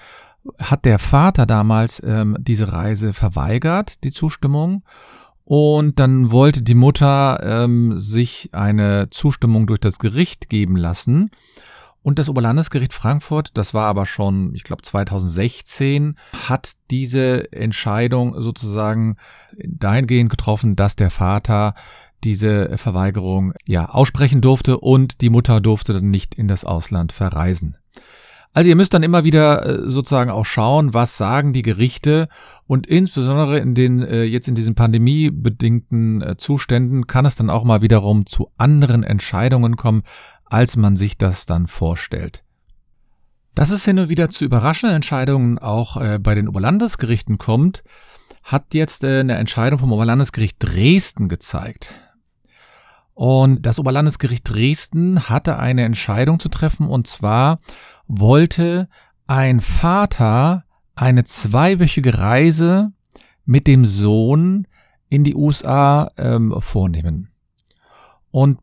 hat 0.57 0.85
der 0.85 0.99
Vater 0.99 1.45
damals 1.45 2.01
ähm, 2.03 2.37
diese 2.39 2.71
Reise 2.71 3.13
verweigert, 3.13 4.03
die 4.03 4.11
Zustimmung. 4.11 4.83
Und 5.43 5.99
dann 5.99 6.31
wollte 6.31 6.61
die 6.61 6.75
Mutter 6.75 7.39
ähm, 7.43 7.97
sich 7.97 8.49
eine 8.53 9.09
Zustimmung 9.09 9.65
durch 9.65 9.79
das 9.79 9.97
Gericht 9.97 10.49
geben 10.49 10.75
lassen. 10.75 11.31
Und 12.01 12.17
das 12.17 12.29
Oberlandesgericht 12.29 12.93
Frankfurt, 12.93 13.57
das 13.57 13.73
war 13.73 13.85
aber 13.85 14.05
schon, 14.05 14.53
ich 14.55 14.63
glaube 14.63 14.83
2016, 14.83 16.15
hat 16.47 16.73
diese 16.91 17.51
Entscheidung 17.51 18.41
sozusagen 18.41 19.17
dahingehend 19.57 20.29
getroffen, 20.29 20.75
dass 20.75 20.95
der 20.95 21.11
Vater 21.11 21.73
diese 22.23 22.77
Verweigerung 22.77 23.53
ja 23.65 23.89
aussprechen 23.89 24.41
durfte 24.41 24.79
und 24.79 25.21
die 25.21 25.29
Mutter 25.29 25.61
durfte 25.61 25.93
dann 25.93 26.09
nicht 26.09 26.35
in 26.35 26.47
das 26.47 26.65
Ausland 26.65 27.11
verreisen. 27.11 27.77
Also 28.51 28.69
ihr 28.69 28.75
müsst 28.75 28.93
dann 28.93 29.03
immer 29.03 29.23
wieder 29.23 29.65
äh, 29.65 29.89
sozusagen 29.89 30.31
auch 30.31 30.45
schauen, 30.45 30.93
was 30.93 31.17
sagen 31.17 31.53
die 31.53 31.61
Gerichte 31.61 32.29
und 32.65 32.87
insbesondere 32.87 33.59
in 33.59 33.75
den 33.75 34.01
äh, 34.01 34.23
jetzt 34.23 34.47
in 34.47 34.55
diesen 34.55 34.73
pandemiebedingten 34.75 36.21
äh, 36.21 36.37
Zuständen 36.37 37.05
kann 37.05 37.25
es 37.25 37.35
dann 37.35 37.49
auch 37.49 37.63
mal 37.63 37.81
wiederum 37.81 38.25
zu 38.25 38.49
anderen 38.57 39.03
Entscheidungen 39.03 39.75
kommen, 39.75 40.03
als 40.45 40.77
man 40.77 40.95
sich 40.95 41.17
das 41.17 41.45
dann 41.45 41.67
vorstellt. 41.67 42.43
Dass 43.53 43.69
es 43.69 43.85
hin 43.85 43.99
und 43.99 44.09
wieder 44.09 44.29
zu 44.29 44.45
überraschenden 44.45 44.95
Entscheidungen 44.95 45.59
auch 45.59 45.97
bei 46.19 46.33
den 46.33 46.47
Oberlandesgerichten 46.47 47.37
kommt, 47.37 47.83
hat 48.43 48.73
jetzt 48.73 49.03
eine 49.03 49.35
Entscheidung 49.35 49.79
vom 49.79 49.91
Oberlandesgericht 49.91 50.57
Dresden 50.59 51.27
gezeigt. 51.29 51.91
Und 53.19 53.65
das 53.65 53.79
Oberlandesgericht 53.79 54.49
Dresden 54.49 55.27
hatte 55.27 55.59
eine 55.59 55.83
Entscheidung 55.83 56.39
zu 56.39 56.47
treffen 56.47 56.87
und 56.87 57.05
zwar 57.05 57.59
wollte 58.07 58.87
ein 59.27 59.59
Vater 59.59 60.63
eine 60.95 61.25
zweiwöchige 61.25 62.17
Reise 62.17 62.93
mit 63.43 63.67
dem 63.67 63.83
Sohn 63.83 64.67
in 65.09 65.25
die 65.25 65.35
USA 65.35 66.07
ähm, 66.15 66.55
vornehmen. 66.61 67.27
Und 68.31 68.59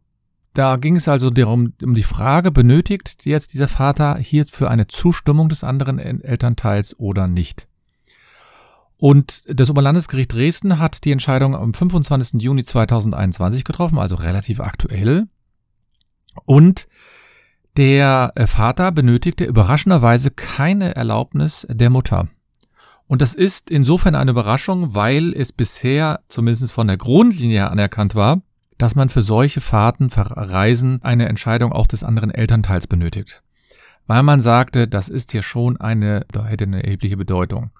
da 0.54 0.76
ging 0.76 0.96
es 0.96 1.06
also 1.06 1.28
darum, 1.28 1.74
um 1.82 1.92
die 1.92 2.02
Frage, 2.02 2.50
benötigt 2.50 3.26
jetzt 3.26 3.52
dieser 3.52 3.68
Vater 3.68 4.16
hierfür 4.16 4.70
eine 4.70 4.86
Zustimmung 4.86 5.50
des 5.50 5.64
anderen 5.64 5.98
Elternteils 5.98 6.98
oder 6.98 7.26
nicht? 7.26 7.68
Und 8.98 9.42
das 9.46 9.68
Oberlandesgericht 9.68 10.32
Dresden 10.32 10.78
hat 10.78 11.04
die 11.04 11.12
Entscheidung 11.12 11.54
am 11.54 11.74
25. 11.74 12.40
Juni 12.40 12.64
2021 12.64 13.64
getroffen, 13.64 13.98
also 13.98 14.16
relativ 14.16 14.60
aktuell. 14.60 15.26
Und 16.44 16.88
der 17.76 18.32
äh, 18.36 18.46
Vater 18.46 18.90
benötigte 18.92 19.44
überraschenderweise 19.44 20.30
keine 20.30 20.96
Erlaubnis 20.96 21.66
der 21.68 21.90
Mutter. 21.90 22.28
Und 23.06 23.22
das 23.22 23.34
ist 23.34 23.70
insofern 23.70 24.14
eine 24.14 24.30
Überraschung, 24.30 24.94
weil 24.94 25.32
es 25.34 25.52
bisher 25.52 26.20
zumindest 26.28 26.72
von 26.72 26.86
der 26.86 26.96
Grundlinie 26.96 27.70
anerkannt 27.70 28.14
war, 28.14 28.40
dass 28.78 28.94
man 28.94 29.10
für 29.10 29.22
solche 29.22 29.60
Fahrten, 29.60 30.10
Reisen 30.12 31.02
eine 31.02 31.28
Entscheidung 31.28 31.72
auch 31.72 31.86
des 31.86 32.02
anderen 32.02 32.30
Elternteils 32.30 32.86
benötigt 32.86 33.42
weil 34.06 34.22
man 34.22 34.40
sagte, 34.40 34.88
das 34.88 35.08
ist 35.08 35.32
hier 35.32 35.42
schon 35.42 35.76
eine, 35.76 36.24
da 36.32 36.44
hätte 36.44 36.64
eine 36.64 36.82
erhebliche 36.82 37.16
Bedeutung. 37.16 37.70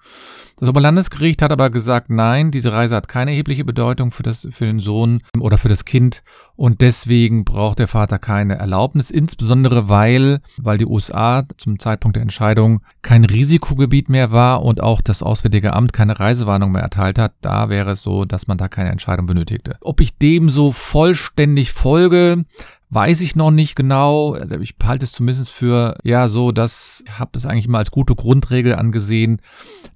Das 0.59 0.69
Oberlandesgericht 0.69 1.43
hat 1.43 1.51
aber 1.51 1.69
gesagt, 1.69 2.09
nein, 2.09 2.49
diese 2.49 2.71
Reise 2.71 2.95
hat 2.95 3.07
keine 3.07 3.29
erhebliche 3.29 3.63
Bedeutung 3.63 4.09
für 4.09 4.23
das, 4.23 4.47
für 4.49 4.65
den 4.65 4.79
Sohn 4.79 5.21
oder 5.39 5.59
für 5.59 5.69
das 5.69 5.85
Kind 5.85 6.23
und 6.55 6.81
deswegen 6.81 7.45
braucht 7.45 7.77
der 7.77 7.87
Vater 7.87 8.17
keine 8.17 8.57
Erlaubnis, 8.57 9.11
insbesondere 9.11 9.87
weil, 9.87 10.39
weil 10.57 10.79
die 10.79 10.87
USA 10.87 11.43
zum 11.57 11.77
Zeitpunkt 11.77 12.15
der 12.15 12.23
Entscheidung 12.23 12.81
kein 13.03 13.23
Risikogebiet 13.23 14.09
mehr 14.09 14.31
war 14.31 14.63
und 14.63 14.81
auch 14.81 15.01
das 15.01 15.21
Auswärtige 15.21 15.73
Amt 15.73 15.93
keine 15.93 16.19
Reisewarnung 16.19 16.71
mehr 16.71 16.81
erteilt 16.81 17.19
hat. 17.19 17.33
Da 17.41 17.69
wäre 17.69 17.91
es 17.91 18.01
so, 18.01 18.25
dass 18.25 18.47
man 18.47 18.57
da 18.57 18.67
keine 18.67 18.89
Entscheidung 18.89 19.27
benötigte. 19.27 19.77
Ob 19.81 20.01
ich 20.01 20.17
dem 20.17 20.49
so 20.49 20.71
vollständig 20.71 21.71
folge, 21.71 22.45
Weiß 22.89 23.19
ich 23.19 23.35
noch 23.35 23.51
nicht 23.51 23.75
genau. 23.75 24.33
Also 24.33 24.59
ich 24.59 24.75
halte 24.81 25.03
es 25.03 25.11
zumindest 25.11 25.51
für, 25.51 25.97
ja, 26.03 26.29
so, 26.29 26.53
dass, 26.53 27.03
habe 27.19 27.31
es 27.35 27.45
eigentlich 27.45 27.67
mal 27.67 27.79
als 27.79 27.91
gute 27.91 28.15
Grundregel 28.15 28.75
angesehen, 28.75 29.41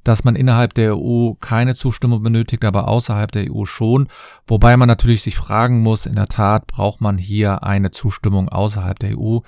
dass 0.03 0.25
man 0.25 0.35
innerhalb 0.35 0.73
der 0.73 0.97
EU 0.97 1.33
keine 1.39 1.73
Zustimmung 1.73 2.21
benötigt, 2.21 2.65
aber 2.65 2.89
außerhalb 2.89 3.31
der 3.31 3.49
EU 3.49 3.63
schon. 3.63 4.09
Wobei 4.45 4.75
man 4.75 4.89
natürlich 4.89 5.21
sich 5.21 5.37
fragen 5.37 5.81
muss, 5.81 6.05
in 6.05 6.15
der 6.15 6.27
Tat 6.27 6.67
braucht 6.67 6.99
man 6.99 7.17
hier 7.17 7.63
eine 7.63 7.91
Zustimmung 7.91 8.49
außerhalb 8.49 8.99
der 8.99 9.17
EU. 9.17 9.39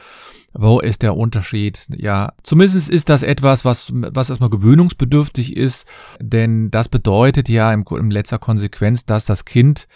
Wo 0.53 0.79
ist 0.79 1.01
der 1.01 1.17
Unterschied? 1.17 1.85
Ja, 1.97 2.31
zumindest 2.43 2.89
ist 2.89 3.09
das 3.09 3.23
etwas, 3.23 3.65
was, 3.65 3.91
was 3.93 4.29
erstmal 4.29 4.51
gewöhnungsbedürftig 4.51 5.57
ist, 5.57 5.85
denn 6.21 6.71
das 6.71 6.87
bedeutet 6.87 7.49
ja 7.49 7.73
im, 7.73 7.83
in 7.97 8.09
letzter 8.09 8.39
Konsequenz, 8.39 9.05
dass 9.05 9.25
das 9.25 9.43
Kind 9.43 9.87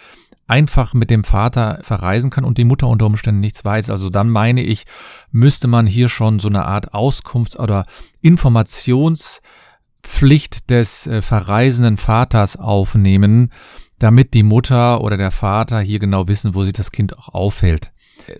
einfach 0.48 0.94
mit 0.94 1.10
dem 1.10 1.24
Vater 1.24 1.80
verreisen 1.82 2.30
kann 2.30 2.46
und 2.46 2.58
die 2.58 2.63
Mutter 2.63 2.88
unter 2.88 3.06
Umständen 3.06 3.42
nichts 3.42 3.63
weiß. 3.63 3.89
Also 3.89 4.10
dann 4.10 4.30
meine 4.30 4.62
ich, 4.62 4.86
müsste 5.32 5.68
man 5.68 5.86
hier 5.86 6.10
schon 6.10 6.39
so 6.39 6.48
eine 6.48 6.66
Art 6.66 6.94
Auskunfts- 6.94 7.58
oder 7.58 7.86
Informationspflicht 8.22 10.70
des 10.70 11.08
äh, 11.08 11.22
verreisenden 11.22 11.98
Vaters 11.98 12.56
aufnehmen, 12.56 13.51
damit 14.00 14.34
die 14.34 14.44
Mutter 14.44 15.01
oder 15.01 15.18
der 15.18 15.32
Vater 15.32 15.82
hier 15.82 16.00
genau 16.00 16.27
wissen, 16.27 16.56
wo 16.56 16.63
sich 16.63 16.74
das 16.74 16.92
Kind 16.92 17.18
auch 17.18 17.30
aufhält. 17.30 17.92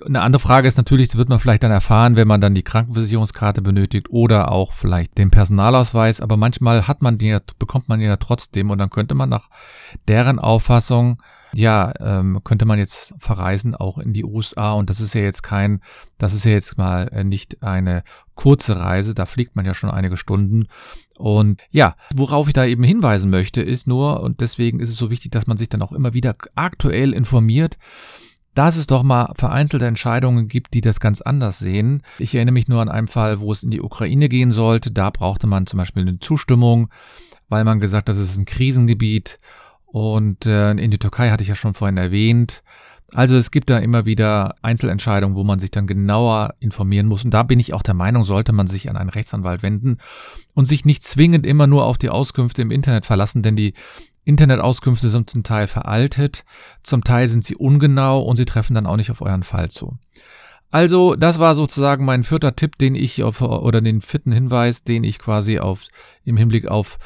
Eine 0.06 0.22
andere 0.22 0.40
Frage 0.40 0.68
ist 0.68 0.78
natürlich, 0.78 1.10
das 1.10 1.18
wird 1.18 1.30
man 1.30 1.40
vielleicht 1.40 1.64
dann 1.64 1.72
erfahren, 1.72 2.16
wenn 2.16 2.28
man 2.28 2.42
dann 2.42 2.56
die 2.56 2.64
Krankenversicherungskarte 2.64 3.62
benötigt 3.62 4.10
oder 4.10 4.52
auch 4.52 4.74
vielleicht 4.74 5.18
den 5.18 5.32
Personalausweis, 5.32 6.20
aber 6.20 6.36
manchmal 6.36 6.88
hat 6.88 7.02
man 7.02 7.18
die, 7.18 7.38
bekommt 7.58 7.88
man 7.88 8.00
die 8.00 8.06
ja 8.06 8.18
trotzdem 8.18 8.70
und 8.70 8.80
dann 8.80 8.90
könnte 8.90 9.16
man 9.16 9.30
nach 9.30 9.50
deren 10.08 10.40
Auffassung 10.40 11.22
ja, 11.58 11.92
ähm, 12.00 12.42
könnte 12.44 12.66
man 12.66 12.78
jetzt 12.78 13.16
verreisen 13.18 13.74
auch 13.74 13.98
in 13.98 14.14
die 14.14 14.24
USA 14.24 14.74
und 14.74 14.92
das 14.92 15.00
ist 15.00 15.16
ja 15.16 15.22
jetzt 15.22 15.42
kein, 15.42 15.82
das 16.20 16.34
ist 16.34 16.46
ja 16.46 16.52
jetzt 16.52 16.78
mal 16.78 17.08
äh, 17.08 17.24
nicht 17.24 17.64
eine 17.64 18.04
kurze 18.36 18.80
Reise, 18.80 19.16
da 19.16 19.26
fliegt 19.26 19.56
man 19.56 19.66
ja 19.66 19.74
schon 19.74 19.90
einige 19.90 20.18
Stunden. 20.18 20.68
Und 21.18 21.60
ja, 21.72 21.96
worauf 22.16 22.46
ich 22.48 22.54
da 22.54 22.64
eben 22.64 22.84
hinweisen 22.84 23.32
möchte, 23.32 23.64
ist 23.64 23.88
nur, 23.88 24.22
und 24.22 24.40
deswegen 24.40 24.80
ist 24.80 24.90
es 24.90 24.98
so 24.98 25.10
wichtig, 25.10 25.32
dass 25.32 25.48
man 25.48 25.58
sich 25.58 25.68
dann 25.68 25.82
auch 25.82 25.94
immer 25.94 26.14
wieder 26.14 26.36
aktuell 26.54 27.12
informiert, 27.12 27.80
dass 28.54 28.78
es 28.78 28.86
doch 28.86 29.02
mal 29.02 29.34
vereinzelte 29.36 29.88
Entscheidungen 29.88 30.48
gibt, 30.48 30.76
die 30.76 30.82
das 30.82 31.00
ganz 31.00 31.22
anders 31.22 31.58
sehen. 31.58 32.04
Ich 32.20 32.36
erinnere 32.36 32.54
mich 32.54 32.68
nur 32.68 32.82
an 32.82 32.90
einen 32.90 33.08
Fall, 33.08 33.40
wo 33.40 33.52
es 33.52 33.64
in 33.64 33.72
die 33.72 33.82
Ukraine 33.82 34.30
gehen 34.30 34.52
sollte. 34.52 34.92
Da 34.92 35.10
brauchte 35.10 35.48
man 35.48 35.66
zum 35.66 35.78
Beispiel 35.78 36.04
eine 36.04 36.20
Zustimmung, 36.20 36.90
weil 37.50 37.64
man 37.64 37.80
gesagt 37.80 38.10
hat, 38.10 38.16
das 38.16 38.22
ist 38.22 38.38
ein 38.38 38.46
Krisengebiet 38.46 39.40
und 39.88 40.46
äh, 40.46 40.72
in 40.72 40.92
die 40.92 41.00
Türkei 41.00 41.30
hatte 41.30 41.44
ich 41.44 41.50
ja 41.50 41.56
schon 41.56 41.74
vorhin 41.74 41.98
erwähnt. 41.98 42.64
Also 43.14 43.38
es 43.38 43.52
gibt 43.52 43.70
da 43.70 43.78
immer 43.80 44.06
wieder 44.06 44.56
Einzelentscheidungen, 44.62 45.38
wo 45.38 45.46
man 45.46 45.60
sich 45.60 45.72
dann 45.72 45.88
genauer 45.88 46.54
informieren 46.60 47.08
muss. 47.08 47.24
Und 47.24 47.34
da 47.34 47.44
bin 47.44 47.60
ich 47.60 47.74
auch 47.74 47.82
der 47.82 47.94
Meinung, 47.94 48.26
sollte 48.26 48.52
man 48.52 48.68
sich 48.68 48.90
an 48.90 48.98
einen 48.98 49.10
Rechtsanwalt 49.10 49.64
wenden 49.64 49.98
und 50.54 50.66
sich 50.66 50.84
nicht 50.84 51.06
zwingend 51.06 51.46
immer 51.46 51.68
nur 51.68 51.86
auf 51.86 51.98
die 51.98 52.10
Auskünfte 52.10 52.62
im 52.62 52.72
Internet 52.72 53.06
verlassen, 53.06 53.44
denn 53.44 53.56
die 53.56 53.74
Internetauskünfte 54.26 55.08
sind 55.08 55.30
zum 55.30 55.44
Teil 55.44 55.68
veraltet, 55.68 56.44
zum 56.84 57.02
Teil 57.06 57.30
sind 57.30 57.46
sie 57.46 57.56
ungenau 57.56 58.22
und 58.22 58.36
sie 58.36 58.44
treffen 58.44 58.76
dann 58.76 58.86
auch 58.86 58.98
nicht 58.98 59.10
auf 59.10 59.22
euren 59.22 59.44
Fall 59.44 59.70
zu. 59.70 59.98
Also, 60.70 61.16
das 61.16 61.40
war 61.40 61.56
sozusagen 61.56 62.04
mein 62.04 62.26
vierter 62.26 62.58
Tipp, 62.58 62.78
den 62.78 62.94
ich 62.94 63.24
auf, 63.24 63.42
oder 63.42 63.80
den 63.80 64.02
vierten 64.02 64.34
Hinweis, 64.34 64.84
den 64.84 65.06
ich 65.06 65.18
quasi 65.18 65.60
auf, 65.60 65.84
im 66.26 66.36
Hinblick 66.36 66.68
auf 66.68 66.98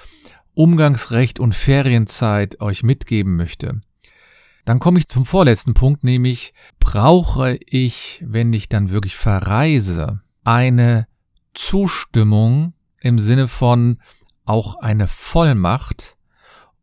Umgangsrecht 0.54 1.40
und 1.40 1.56
Ferienzeit 1.56 2.62
euch 2.62 2.84
mitgeben 2.84 3.36
möchte. 3.36 3.82
Dann 4.66 4.80
komme 4.80 5.00
ich 5.00 5.08
zum 5.08 5.26
vorletzten 5.26 5.74
Punkt, 5.74 6.04
nämlich 6.04 6.54
brauche 6.80 7.58
ich, 7.66 8.24
wenn 8.26 8.54
ich 8.54 8.70
dann 8.70 8.92
wirklich 8.92 9.16
verreise, 9.16 10.22
eine 10.44 11.08
Zustimmung 11.54 12.74
im 13.00 13.20
Sinne 13.20 13.48
von 13.48 13.98
auch 14.46 14.76
eine 14.76 15.08
Vollmacht 15.08 16.18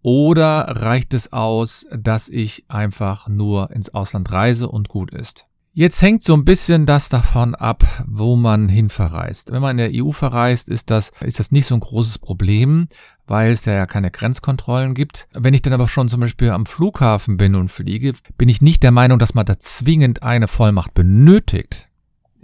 oder 0.02 0.66
reicht 0.68 1.14
es 1.14 1.32
aus, 1.32 1.86
dass 1.92 2.28
ich 2.28 2.64
einfach 2.68 3.28
nur 3.28 3.70
ins 3.70 3.94
Ausland 3.94 4.30
reise 4.32 4.68
und 4.68 4.88
gut 4.88 5.12
ist? 5.12 5.46
Jetzt 5.72 6.02
hängt 6.02 6.24
so 6.24 6.34
ein 6.34 6.44
bisschen 6.44 6.86
das 6.86 7.08
davon 7.08 7.54
ab, 7.54 7.84
wo 8.06 8.34
man 8.34 8.68
hinverreist. 8.68 9.52
Wenn 9.52 9.62
man 9.62 9.78
in 9.78 9.92
der 9.92 10.04
EU 10.04 10.10
verreist, 10.10 10.68
ist 10.68 10.90
das, 10.90 11.12
ist 11.20 11.38
das 11.38 11.52
nicht 11.52 11.66
so 11.66 11.74
ein 11.74 11.80
großes 11.80 12.18
Problem, 12.18 12.88
weil 13.28 13.52
es 13.52 13.64
ja 13.66 13.86
keine 13.86 14.10
Grenzkontrollen 14.10 14.94
gibt. 14.94 15.28
Wenn 15.32 15.54
ich 15.54 15.62
dann 15.62 15.72
aber 15.72 15.86
schon 15.86 16.08
zum 16.08 16.20
Beispiel 16.20 16.50
am 16.50 16.66
Flughafen 16.66 17.36
bin 17.36 17.54
und 17.54 17.70
fliege, 17.70 18.14
bin 18.36 18.48
ich 18.48 18.60
nicht 18.60 18.82
der 18.82 18.90
Meinung, 18.90 19.18
dass 19.18 19.34
man 19.34 19.46
da 19.46 19.58
zwingend 19.58 20.22
eine 20.22 20.48
Vollmacht 20.48 20.94
benötigt. 20.94 21.88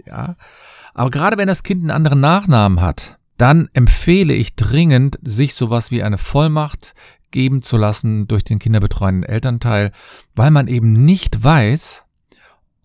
Ja. 0.05 0.37
Aber 0.93 1.09
gerade 1.09 1.37
wenn 1.37 1.47
das 1.47 1.63
Kind 1.63 1.81
einen 1.81 1.91
anderen 1.91 2.21
Nachnamen 2.21 2.79
hat, 2.79 3.17
dann 3.37 3.67
empfehle 3.73 4.33
ich 4.33 4.55
dringend, 4.55 5.19
sich 5.21 5.55
sowas 5.55 5.91
wie 5.91 6.03
eine 6.03 6.17
Vollmacht 6.17 6.93
geben 7.31 7.61
zu 7.61 7.75
lassen 7.75 8.27
durch 8.27 8.45
den 8.45 8.59
kinderbetreuenden 8.59 9.29
Elternteil, 9.29 9.91
weil 10.35 10.51
man 10.51 10.67
eben 10.67 11.03
nicht 11.03 11.43
weiß, 11.43 12.05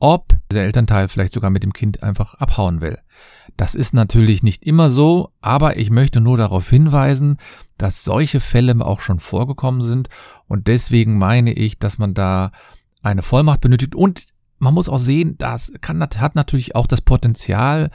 ob 0.01 0.35
der 0.51 0.65
Elternteil 0.65 1.09
vielleicht 1.09 1.35
sogar 1.35 1.51
mit 1.51 1.63
dem 1.63 1.73
Kind 1.73 2.03
einfach 2.03 2.35
abhauen 2.35 2.81
will. 2.81 2.99
Das 3.57 3.75
ist 3.75 3.95
natürlich 3.95 4.43
nicht 4.43 4.65
immer 4.65 4.91
so, 4.91 5.31
aber 5.41 5.77
ich 5.77 5.91
möchte 5.91 6.21
nur 6.21 6.37
darauf 6.37 6.69
hinweisen, 6.69 7.37
dass 7.79 8.05
solche 8.05 8.41
Fälle 8.41 8.85
auch 8.85 9.01
schon 9.01 9.21
vorgekommen 9.21 9.81
sind 9.83 10.09
und 10.47 10.67
deswegen 10.67 11.19
meine 11.19 11.53
ich, 11.53 11.79
dass 11.79 11.99
man 11.99 12.15
da 12.15 12.53
eine 13.03 13.23
Vollmacht 13.23 13.61
benötigt 13.61 13.95
und 13.95 14.35
man 14.59 14.75
muss 14.75 14.89
auch 14.89 14.99
sehen, 14.99 15.37
das 15.39 15.73
kann, 15.81 16.01
hat 16.03 16.35
natürlich 16.35 16.75
auch 16.75 16.87
das 16.87 17.01
Potenzial, 17.01 17.91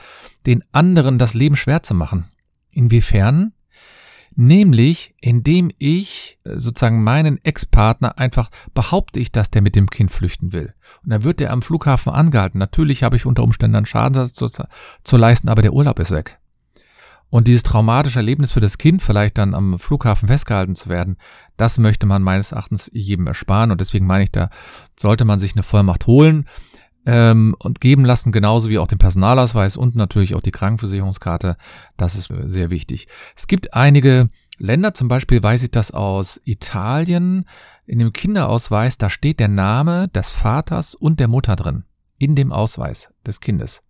den 0.45 0.63
anderen 0.71 1.19
das 1.19 1.33
Leben 1.35 1.55
schwer 1.55 1.83
zu 1.83 1.93
machen. 1.93 2.25
Inwiefern? 2.71 3.53
Nämlich, 4.35 5.15
indem 5.21 5.71
ich 5.77 6.39
äh, 6.43 6.59
sozusagen 6.59 7.03
meinen 7.03 7.43
Ex-Partner 7.43 8.17
einfach 8.17 8.49
behaupte 8.73 9.19
ich, 9.19 9.31
dass 9.31 9.49
der 9.49 9.61
mit 9.61 9.75
dem 9.75 9.89
Kind 9.89 10.11
flüchten 10.11 10.51
will. 10.51 10.73
Und 11.03 11.11
dann 11.11 11.23
wird 11.23 11.39
der 11.39 11.51
am 11.51 11.61
Flughafen 11.61 12.11
angehalten. 12.11 12.59
Natürlich 12.59 13.03
habe 13.03 13.15
ich 13.15 13.25
unter 13.25 13.43
Umständen 13.43 13.77
einen 13.77 13.85
Schadensersatz 13.85 14.33
zu, 14.33 14.63
zu 15.03 15.17
leisten, 15.17 15.47
aber 15.47 15.61
der 15.61 15.73
Urlaub 15.73 15.99
ist 15.99 16.11
weg. 16.11 16.37
Und 17.29 17.47
dieses 17.47 17.63
traumatische 17.63 18.19
Erlebnis 18.19 18.51
für 18.51 18.59
das 18.59 18.77
Kind, 18.77 19.01
vielleicht 19.01 19.37
dann 19.37 19.53
am 19.53 19.79
Flughafen 19.79 20.27
festgehalten 20.27 20.75
zu 20.75 20.89
werden, 20.89 21.17
das 21.57 21.77
möchte 21.77 22.05
man 22.05 22.21
meines 22.21 22.51
Erachtens 22.51 22.89
jedem 22.93 23.27
ersparen. 23.27 23.71
Und 23.71 23.81
deswegen 23.81 24.05
meine 24.05 24.25
ich, 24.25 24.31
da 24.31 24.49
sollte 24.99 25.25
man 25.25 25.39
sich 25.39 25.53
eine 25.53 25.63
Vollmacht 25.63 26.07
holen 26.07 26.45
ähm, 27.05 27.55
und 27.59 27.81
geben 27.81 28.05
lassen, 28.05 28.31
genauso 28.31 28.69
wie 28.69 28.79
auch 28.79 28.87
den 28.87 28.97
Personalausweis 28.97 29.77
und 29.77 29.95
natürlich 29.95 30.35
auch 30.35 30.41
die 30.41 30.51
Krankenversicherungskarte. 30.51 31.57
Das 31.97 32.15
ist 32.15 32.31
sehr 32.45 32.69
wichtig. 32.69 33.07
Es 33.35 33.47
gibt 33.47 33.73
einige 33.73 34.29
Länder, 34.57 34.93
zum 34.93 35.07
Beispiel 35.07 35.41
weiß 35.41 35.63
ich 35.63 35.71
das 35.71 35.91
aus 35.91 36.39
Italien, 36.45 37.45
in 37.85 37.99
dem 37.99 38.13
Kinderausweis, 38.13 38.97
da 38.97 39.09
steht 39.09 39.39
der 39.39 39.47
Name 39.47 40.07
des 40.07 40.29
Vaters 40.29 40.95
und 40.95 41.19
der 41.19 41.27
Mutter 41.27 41.55
drin, 41.55 41.83
in 42.17 42.35
dem 42.35 42.51
Ausweis 42.51 43.13
des 43.25 43.41
Kindes. 43.41 43.83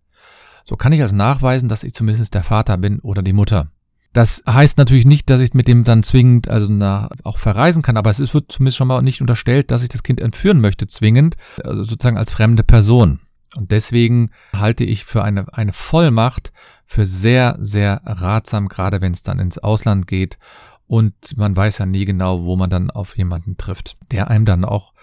So 0.64 0.76
kann 0.76 0.92
ich 0.92 1.00
also 1.00 1.14
nachweisen, 1.14 1.68
dass 1.68 1.84
ich 1.84 1.94
zumindest 1.94 2.34
der 2.34 2.42
Vater 2.42 2.76
bin 2.76 2.98
oder 2.98 3.22
die 3.22 3.32
Mutter. 3.32 3.70
Das 4.16 4.42
heißt 4.48 4.78
natürlich 4.78 5.04
nicht, 5.04 5.28
dass 5.28 5.42
ich 5.42 5.52
mit 5.52 5.68
dem 5.68 5.84
dann 5.84 6.02
zwingend 6.02 6.48
also 6.48 6.68
na, 6.70 7.10
auch 7.22 7.36
verreisen 7.36 7.82
kann, 7.82 7.98
aber 7.98 8.08
es 8.08 8.32
wird 8.32 8.50
zumindest 8.50 8.78
schon 8.78 8.88
mal 8.88 9.02
nicht 9.02 9.20
unterstellt, 9.20 9.70
dass 9.70 9.82
ich 9.82 9.90
das 9.90 10.02
Kind 10.02 10.22
entführen 10.22 10.62
möchte, 10.62 10.86
zwingend, 10.86 11.36
also 11.62 11.82
sozusagen 11.82 12.16
als 12.16 12.32
fremde 12.32 12.62
Person. 12.62 13.20
Und 13.56 13.72
deswegen 13.72 14.30
halte 14.54 14.84
ich 14.84 15.04
für 15.04 15.22
eine, 15.22 15.52
eine 15.52 15.74
Vollmacht 15.74 16.54
für 16.86 17.04
sehr, 17.04 17.58
sehr 17.60 18.00
ratsam, 18.06 18.68
gerade 18.68 19.02
wenn 19.02 19.12
es 19.12 19.22
dann 19.22 19.38
ins 19.38 19.58
Ausland 19.58 20.06
geht. 20.06 20.38
Und 20.86 21.36
man 21.36 21.54
weiß 21.54 21.76
ja 21.76 21.84
nie 21.84 22.06
genau, 22.06 22.46
wo 22.46 22.56
man 22.56 22.70
dann 22.70 22.90
auf 22.90 23.18
jemanden 23.18 23.58
trifft, 23.58 23.98
der 24.12 24.30
einem 24.30 24.46
dann 24.46 24.64
auch 24.64 24.94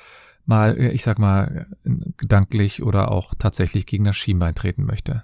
mal, 0.47 0.75
ich 0.79 1.03
sag 1.03 1.19
mal, 1.19 1.67
gedanklich 2.17 2.81
oder 2.81 3.11
auch 3.11 3.35
tatsächlich 3.37 3.85
gegen 3.85 4.05
das 4.05 4.15
Schienbein 4.15 4.55
treten 4.55 4.85
möchte. 4.85 5.23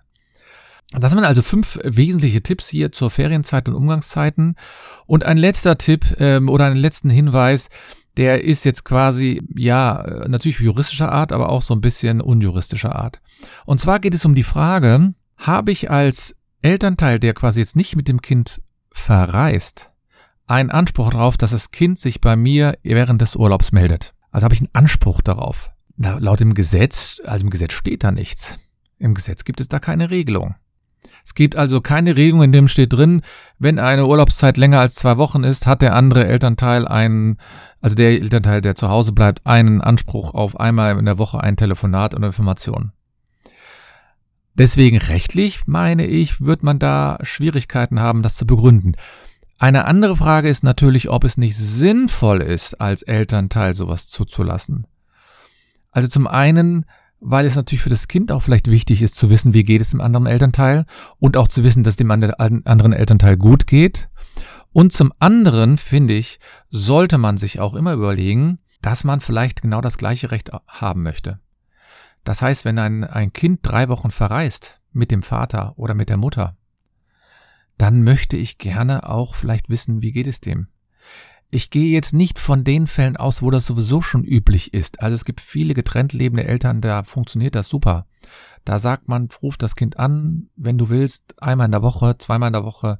Das 0.91 1.11
sind 1.11 1.23
also 1.23 1.43
fünf 1.43 1.79
wesentliche 1.83 2.41
Tipps 2.41 2.67
hier 2.67 2.91
zur 2.91 3.11
Ferienzeit 3.11 3.67
und 3.67 3.75
Umgangszeiten. 3.75 4.55
Und 5.05 5.23
ein 5.23 5.37
letzter 5.37 5.77
Tipp 5.77 6.15
ähm, 6.19 6.49
oder 6.49 6.65
einen 6.65 6.77
letzten 6.77 7.11
Hinweis, 7.11 7.69
der 8.17 8.43
ist 8.43 8.65
jetzt 8.65 8.85
quasi, 8.85 9.41
ja, 9.55 10.03
natürlich 10.27 10.59
juristischer 10.59 11.11
Art, 11.11 11.31
aber 11.31 11.49
auch 11.49 11.61
so 11.61 11.75
ein 11.75 11.81
bisschen 11.81 12.21
unjuristischer 12.21 12.95
Art. 12.95 13.21
Und 13.65 13.79
zwar 13.79 13.99
geht 13.99 14.15
es 14.15 14.25
um 14.25 14.33
die 14.35 14.43
Frage, 14.43 15.13
habe 15.37 15.71
ich 15.71 15.91
als 15.91 16.35
Elternteil, 16.61 17.19
der 17.19 17.33
quasi 17.33 17.59
jetzt 17.59 17.75
nicht 17.75 17.95
mit 17.95 18.07
dem 18.07 18.21
Kind 18.21 18.61
verreist, 18.91 19.91
einen 20.47 20.71
Anspruch 20.71 21.11
darauf, 21.11 21.37
dass 21.37 21.51
das 21.51 21.71
Kind 21.71 21.99
sich 21.99 22.19
bei 22.19 22.35
mir 22.35 22.77
während 22.81 23.21
des 23.21 23.35
Urlaubs 23.35 23.71
meldet? 23.71 24.13
Also 24.31 24.45
habe 24.45 24.55
ich 24.55 24.61
einen 24.61 24.73
Anspruch 24.73 25.21
darauf. 25.21 25.69
Na, 25.95 26.17
laut 26.17 26.39
dem 26.39 26.55
Gesetz, 26.55 27.21
also 27.23 27.45
im 27.45 27.51
Gesetz 27.51 27.73
steht 27.73 28.03
da 28.03 28.11
nichts. 28.11 28.57
Im 28.97 29.13
Gesetz 29.13 29.43
gibt 29.43 29.61
es 29.61 29.67
da 29.67 29.79
keine 29.79 30.09
Regelung. 30.09 30.55
Es 31.29 31.35
gibt 31.35 31.55
also 31.55 31.79
keine 31.79 32.17
Regelung, 32.17 32.41
in 32.41 32.51
dem 32.51 32.67
steht 32.67 32.91
drin, 32.91 33.21
wenn 33.59 33.77
eine 33.77 34.07
Urlaubszeit 34.07 34.57
länger 34.57 34.79
als 34.79 34.95
zwei 34.95 35.17
Wochen 35.17 35.43
ist, 35.43 35.67
hat 35.67 35.83
der 35.83 35.95
andere 35.95 36.25
Elternteil 36.25 36.87
einen, 36.87 37.37
also 37.81 37.95
der 37.95 38.09
Elternteil, 38.09 38.61
der 38.61 38.73
zu 38.73 38.89
Hause 38.89 39.11
bleibt, 39.11 39.45
einen 39.45 39.79
Anspruch 39.79 40.33
auf 40.33 40.59
einmal 40.59 40.97
in 40.97 41.05
der 41.05 41.19
Woche 41.19 41.39
ein 41.39 41.55
Telefonat 41.55 42.15
oder 42.15 42.25
Information. 42.25 42.93
Deswegen 44.55 44.97
rechtlich, 44.97 45.67
meine 45.67 46.07
ich, 46.07 46.41
wird 46.41 46.63
man 46.63 46.79
da 46.79 47.19
Schwierigkeiten 47.21 47.99
haben, 47.99 48.23
das 48.23 48.35
zu 48.35 48.47
begründen. 48.47 48.95
Eine 49.59 49.85
andere 49.85 50.15
Frage 50.15 50.49
ist 50.49 50.63
natürlich, 50.63 51.11
ob 51.11 51.23
es 51.23 51.37
nicht 51.37 51.55
sinnvoll 51.55 52.41
ist, 52.41 52.81
als 52.81 53.03
Elternteil 53.03 53.75
sowas 53.75 54.07
zuzulassen. 54.07 54.87
Also 55.91 56.07
zum 56.07 56.25
einen 56.25 56.85
weil 57.19 57.45
es 57.45 57.55
natürlich 57.55 57.81
für 57.81 57.89
das 57.89 58.07
Kind 58.07 58.31
auch 58.31 58.41
vielleicht 58.41 58.69
wichtig 58.69 59.01
ist 59.01 59.15
zu 59.15 59.29
wissen, 59.29 59.53
wie 59.53 59.63
geht 59.63 59.81
es 59.81 59.91
dem 59.91 60.01
anderen 60.01 60.25
Elternteil 60.25 60.85
und 61.17 61.37
auch 61.37 61.47
zu 61.47 61.63
wissen, 61.63 61.83
dass 61.83 61.97
dem 61.97 62.11
anderen 62.11 62.93
Elternteil 62.93 63.37
gut 63.37 63.67
geht. 63.67 64.09
Und 64.71 64.93
zum 64.93 65.11
anderen, 65.19 65.77
finde 65.77 66.13
ich, 66.13 66.39
sollte 66.69 67.17
man 67.17 67.37
sich 67.37 67.59
auch 67.59 67.73
immer 67.73 67.93
überlegen, 67.93 68.59
dass 68.81 69.03
man 69.03 69.19
vielleicht 69.19 69.61
genau 69.61 69.81
das 69.81 69.97
gleiche 69.97 70.31
Recht 70.31 70.51
haben 70.67 71.03
möchte. 71.03 71.39
Das 72.23 72.41
heißt, 72.41 72.65
wenn 72.65 72.79
ein, 72.79 73.03
ein 73.03 73.33
Kind 73.33 73.59
drei 73.63 73.89
Wochen 73.89 74.11
verreist 74.11 74.79
mit 74.91 75.11
dem 75.11 75.23
Vater 75.23 75.73
oder 75.77 75.93
mit 75.93 76.09
der 76.09 76.17
Mutter, 76.17 76.55
dann 77.77 78.03
möchte 78.03 78.37
ich 78.37 78.57
gerne 78.57 79.09
auch 79.09 79.35
vielleicht 79.35 79.69
wissen, 79.69 80.01
wie 80.01 80.11
geht 80.11 80.27
es 80.27 80.41
dem. 80.41 80.67
Ich 81.51 81.71
gehe 81.71 81.91
jetzt 81.91 82.13
nicht 82.13 82.37
von 82.37 82.63
den 82.63 82.85
Fällen 82.85 83.17
aus, 83.17 83.41
wo 83.41 83.49
das 83.49 83.65
sowieso 83.65 84.01
schon 84.01 84.23
üblich 84.23 84.73
ist. 84.73 85.01
Also 85.01 85.15
es 85.15 85.25
gibt 85.25 85.41
viele 85.41 85.73
getrennt 85.73 86.13
lebende 86.13 86.45
Eltern, 86.45 86.79
da 86.79 87.03
funktioniert 87.03 87.55
das 87.55 87.67
super. 87.67 88.05
Da 88.65 88.77
sagt 88.77 89.07
man, 89.07 89.29
ruf 89.41 89.57
das 89.57 89.75
Kind 89.75 89.97
an, 89.97 90.49
wenn 90.55 90.77
du 90.77 90.89
willst, 90.89 91.41
einmal 91.41 91.65
in 91.65 91.71
der 91.71 91.81
Woche, 91.81 92.17
zweimal 92.19 92.47
in 92.49 92.53
der 92.53 92.65
Woche. 92.65 92.99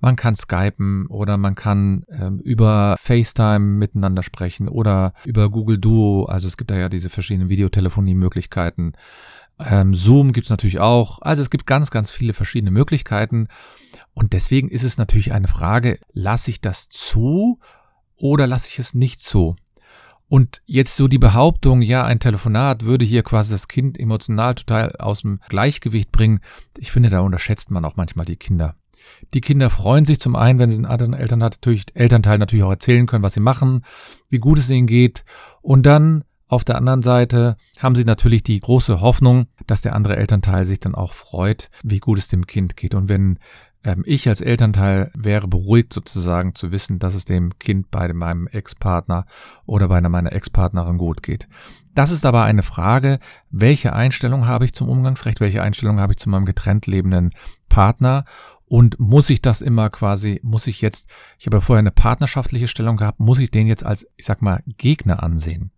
Man 0.00 0.16
kann 0.16 0.34
skypen 0.34 1.08
oder 1.08 1.36
man 1.36 1.54
kann 1.54 2.06
ähm, 2.10 2.38
über 2.38 2.96
FaceTime 2.98 3.58
miteinander 3.58 4.22
sprechen 4.22 4.68
oder 4.68 5.12
über 5.26 5.50
Google 5.50 5.76
Duo. 5.76 6.24
Also 6.24 6.48
es 6.48 6.56
gibt 6.56 6.70
da 6.70 6.78
ja 6.78 6.88
diese 6.88 7.10
verschiedenen 7.10 7.50
Videotelefonie-Möglichkeiten. 7.50 8.94
Ähm, 9.58 9.92
Zoom 9.92 10.32
gibt's 10.32 10.48
natürlich 10.48 10.80
auch. 10.80 11.20
Also 11.20 11.42
es 11.42 11.50
gibt 11.50 11.66
ganz, 11.66 11.90
ganz 11.90 12.10
viele 12.10 12.32
verschiedene 12.32 12.70
Möglichkeiten. 12.70 13.48
Und 14.14 14.32
deswegen 14.32 14.70
ist 14.70 14.84
es 14.84 14.96
natürlich 14.96 15.32
eine 15.32 15.48
Frage, 15.48 15.98
lasse 16.14 16.50
ich 16.50 16.62
das 16.62 16.88
zu 16.88 17.58
oder 18.20 18.46
lasse 18.46 18.68
ich 18.68 18.78
es 18.78 18.94
nicht 18.94 19.20
zu? 19.20 19.56
Und 20.28 20.62
jetzt 20.64 20.94
so 20.94 21.08
die 21.08 21.18
Behauptung, 21.18 21.82
ja, 21.82 22.04
ein 22.04 22.20
Telefonat 22.20 22.84
würde 22.84 23.04
hier 23.04 23.24
quasi 23.24 23.50
das 23.50 23.66
Kind 23.66 23.98
emotional 23.98 24.54
total 24.54 24.94
aus 24.96 25.22
dem 25.22 25.40
Gleichgewicht 25.48 26.12
bringen. 26.12 26.38
Ich 26.78 26.92
finde, 26.92 27.08
da 27.08 27.20
unterschätzt 27.20 27.72
man 27.72 27.84
auch 27.84 27.96
manchmal 27.96 28.26
die 28.26 28.36
Kinder. 28.36 28.76
Die 29.34 29.40
Kinder 29.40 29.70
freuen 29.70 30.04
sich 30.04 30.20
zum 30.20 30.36
einen, 30.36 30.60
wenn 30.60 30.70
sie 30.70 30.76
einen 30.76 30.86
anderen 30.86 31.14
Eltern 31.14 31.42
hat, 31.42 31.54
natürlich, 31.54 31.86
Elternteil 31.94 32.38
natürlich 32.38 32.62
auch 32.64 32.70
erzählen 32.70 33.06
können, 33.06 33.24
was 33.24 33.34
sie 33.34 33.40
machen, 33.40 33.84
wie 34.28 34.38
gut 34.38 34.58
es 34.58 34.70
ihnen 34.70 34.86
geht. 34.86 35.24
Und 35.62 35.84
dann 35.84 36.22
auf 36.46 36.64
der 36.64 36.76
anderen 36.76 37.02
Seite 37.02 37.56
haben 37.78 37.94
sie 37.94 38.04
natürlich 38.04 38.42
die 38.42 38.60
große 38.60 39.00
Hoffnung, 39.00 39.46
dass 39.66 39.82
der 39.82 39.94
andere 39.94 40.16
Elternteil 40.16 40.64
sich 40.64 40.80
dann 40.80 40.94
auch 40.94 41.12
freut, 41.12 41.70
wie 41.82 41.98
gut 41.98 42.18
es 42.18 42.28
dem 42.28 42.46
Kind 42.46 42.76
geht. 42.76 42.94
Und 42.94 43.08
wenn 43.08 43.38
ähm, 43.84 44.02
ich 44.06 44.28
als 44.28 44.40
Elternteil 44.40 45.10
wäre 45.14 45.48
beruhigt 45.48 45.92
sozusagen 45.92 46.54
zu 46.54 46.72
wissen, 46.72 46.98
dass 46.98 47.14
es 47.14 47.24
dem 47.24 47.58
Kind 47.58 47.90
bei 47.90 48.12
meinem 48.12 48.46
Ex-Partner 48.46 49.26
oder 49.66 49.88
bei 49.88 50.00
meiner 50.00 50.32
Ex-Partnerin 50.32 50.98
gut 50.98 51.22
geht. 51.22 51.48
Das 51.94 52.10
ist 52.10 52.24
aber 52.26 52.44
eine 52.44 52.62
Frage, 52.62 53.18
welche 53.50 53.92
Einstellung 53.92 54.46
habe 54.46 54.64
ich 54.64 54.74
zum 54.74 54.88
Umgangsrecht, 54.88 55.40
welche 55.40 55.62
Einstellung 55.62 56.00
habe 56.00 56.12
ich 56.12 56.18
zu 56.18 56.28
meinem 56.28 56.44
getrennt 56.44 56.86
lebenden 56.86 57.30
Partner 57.68 58.24
und 58.66 59.00
muss 59.00 59.30
ich 59.30 59.42
das 59.42 59.62
immer 59.62 59.90
quasi, 59.90 60.40
muss 60.44 60.68
ich 60.68 60.80
jetzt, 60.80 61.10
ich 61.38 61.46
habe 61.46 61.56
ja 61.56 61.60
vorher 61.60 61.80
eine 61.80 61.90
partnerschaftliche 61.90 62.68
Stellung 62.68 62.96
gehabt, 62.96 63.18
muss 63.18 63.40
ich 63.40 63.50
den 63.50 63.66
jetzt 63.66 63.84
als, 63.84 64.06
ich 64.16 64.26
sag 64.26 64.42
mal, 64.42 64.62
Gegner 64.78 65.22
ansehen? 65.22 65.72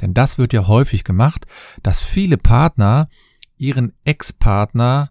Denn 0.00 0.14
das 0.14 0.38
wird 0.38 0.52
ja 0.52 0.66
häufig 0.68 1.04
gemacht, 1.04 1.46
dass 1.82 2.00
viele 2.00 2.36
Partner 2.36 3.08
ihren 3.56 3.94
Ex-Partner 4.04 5.10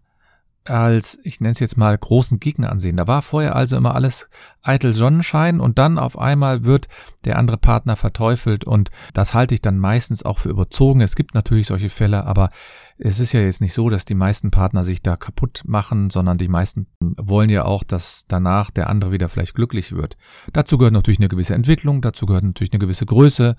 als, 0.65 1.19
ich 1.23 1.39
nenne 1.39 1.51
es 1.51 1.59
jetzt 1.59 1.77
mal, 1.77 1.97
großen 1.97 2.39
Gegner 2.39 2.71
ansehen. 2.71 2.97
Da 2.97 3.07
war 3.07 3.21
vorher 3.21 3.55
also 3.55 3.77
immer 3.77 3.95
alles 3.95 4.29
eitel 4.61 4.93
Sonnenschein 4.93 5.59
und 5.59 5.77
dann 5.77 5.99
auf 5.99 6.17
einmal 6.17 6.63
wird 6.63 6.87
der 7.23 7.37
andere 7.37 7.57
Partner 7.57 7.95
verteufelt 7.95 8.63
und 8.65 8.89
das 9.13 9.33
halte 9.33 9.53
ich 9.53 9.61
dann 9.61 9.77
meistens 9.77 10.23
auch 10.23 10.39
für 10.39 10.49
überzogen. 10.49 11.01
Es 11.01 11.15
gibt 11.15 11.35
natürlich 11.35 11.67
solche 11.67 11.89
Fälle, 11.89 12.25
aber 12.25 12.49
es 12.97 13.19
ist 13.19 13.33
ja 13.33 13.41
jetzt 13.41 13.61
nicht 13.61 13.73
so, 13.73 13.89
dass 13.89 14.05
die 14.05 14.15
meisten 14.15 14.51
Partner 14.51 14.83
sich 14.83 15.01
da 15.01 15.17
kaputt 15.17 15.61
machen, 15.65 16.09
sondern 16.09 16.37
die 16.37 16.47
meisten 16.47 16.87
wollen 16.99 17.49
ja 17.49 17.65
auch, 17.65 17.83
dass 17.83 18.25
danach 18.27 18.71
der 18.71 18.89
andere 18.89 19.11
wieder 19.11 19.29
vielleicht 19.29 19.53
glücklich 19.53 19.91
wird. 19.91 20.17
Dazu 20.53 20.77
gehört 20.77 20.93
natürlich 20.93 21.19
eine 21.19 21.27
gewisse 21.27 21.53
Entwicklung, 21.53 22.01
dazu 22.01 22.25
gehört 22.25 22.43
natürlich 22.43 22.73
eine 22.73 22.79
gewisse 22.79 23.05
Größe, 23.05 23.55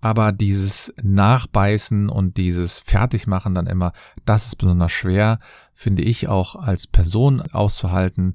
aber 0.00 0.32
dieses 0.32 0.92
Nachbeißen 1.02 2.08
und 2.08 2.36
dieses 2.36 2.78
Fertigmachen 2.78 3.54
dann 3.54 3.66
immer, 3.66 3.92
das 4.24 4.46
ist 4.46 4.56
besonders 4.56 4.92
schwer, 4.92 5.40
finde 5.74 6.02
ich 6.02 6.28
auch 6.28 6.56
als 6.56 6.86
Person 6.86 7.40
auszuhalten. 7.52 8.34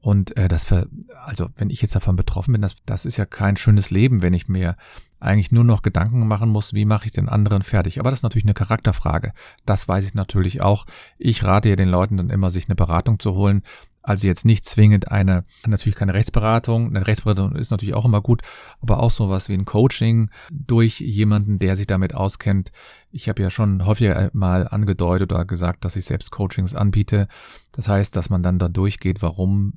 Und 0.00 0.36
äh, 0.36 0.46
das, 0.46 0.64
ver 0.64 0.86
also 1.24 1.48
wenn 1.56 1.70
ich 1.70 1.82
jetzt 1.82 1.96
davon 1.96 2.14
betroffen 2.14 2.52
bin, 2.52 2.62
das, 2.62 2.76
das 2.86 3.06
ist 3.06 3.16
ja 3.16 3.26
kein 3.26 3.56
schönes 3.56 3.90
Leben, 3.90 4.22
wenn 4.22 4.34
ich 4.34 4.46
mir 4.46 4.76
eigentlich 5.18 5.50
nur 5.50 5.64
noch 5.64 5.82
Gedanken 5.82 6.28
machen 6.28 6.50
muss, 6.50 6.74
wie 6.74 6.84
mache 6.84 7.06
ich 7.06 7.12
den 7.12 7.28
anderen 7.28 7.62
fertig. 7.62 7.98
Aber 7.98 8.10
das 8.10 8.20
ist 8.20 8.22
natürlich 8.22 8.44
eine 8.44 8.54
Charakterfrage. 8.54 9.32
Das 9.64 9.88
weiß 9.88 10.04
ich 10.04 10.14
natürlich 10.14 10.60
auch. 10.60 10.86
Ich 11.18 11.42
rate 11.42 11.70
ja 11.70 11.76
den 11.76 11.88
Leuten 11.88 12.18
dann 12.18 12.30
immer, 12.30 12.50
sich 12.50 12.68
eine 12.68 12.76
Beratung 12.76 13.18
zu 13.18 13.34
holen. 13.34 13.62
Also 14.06 14.28
jetzt 14.28 14.44
nicht 14.44 14.64
zwingend 14.64 15.10
eine, 15.10 15.44
natürlich 15.66 15.96
keine 15.96 16.14
Rechtsberatung. 16.14 16.94
Eine 16.94 17.08
Rechtsberatung 17.08 17.56
ist 17.56 17.72
natürlich 17.72 17.96
auch 17.96 18.04
immer 18.04 18.20
gut, 18.20 18.42
aber 18.80 19.00
auch 19.00 19.10
sowas 19.10 19.48
wie 19.48 19.54
ein 19.54 19.64
Coaching 19.64 20.30
durch 20.52 21.00
jemanden, 21.00 21.58
der 21.58 21.74
sich 21.74 21.88
damit 21.88 22.14
auskennt. 22.14 22.70
Ich 23.10 23.28
habe 23.28 23.42
ja 23.42 23.50
schon 23.50 23.84
häufiger 23.84 24.30
mal 24.32 24.68
angedeutet 24.68 25.32
oder 25.32 25.44
gesagt, 25.44 25.84
dass 25.84 25.96
ich 25.96 26.04
selbst 26.04 26.30
Coachings 26.30 26.76
anbiete. 26.76 27.26
Das 27.72 27.88
heißt, 27.88 28.14
dass 28.14 28.30
man 28.30 28.44
dann 28.44 28.60
da 28.60 28.68
durchgeht, 28.68 29.22
warum 29.22 29.72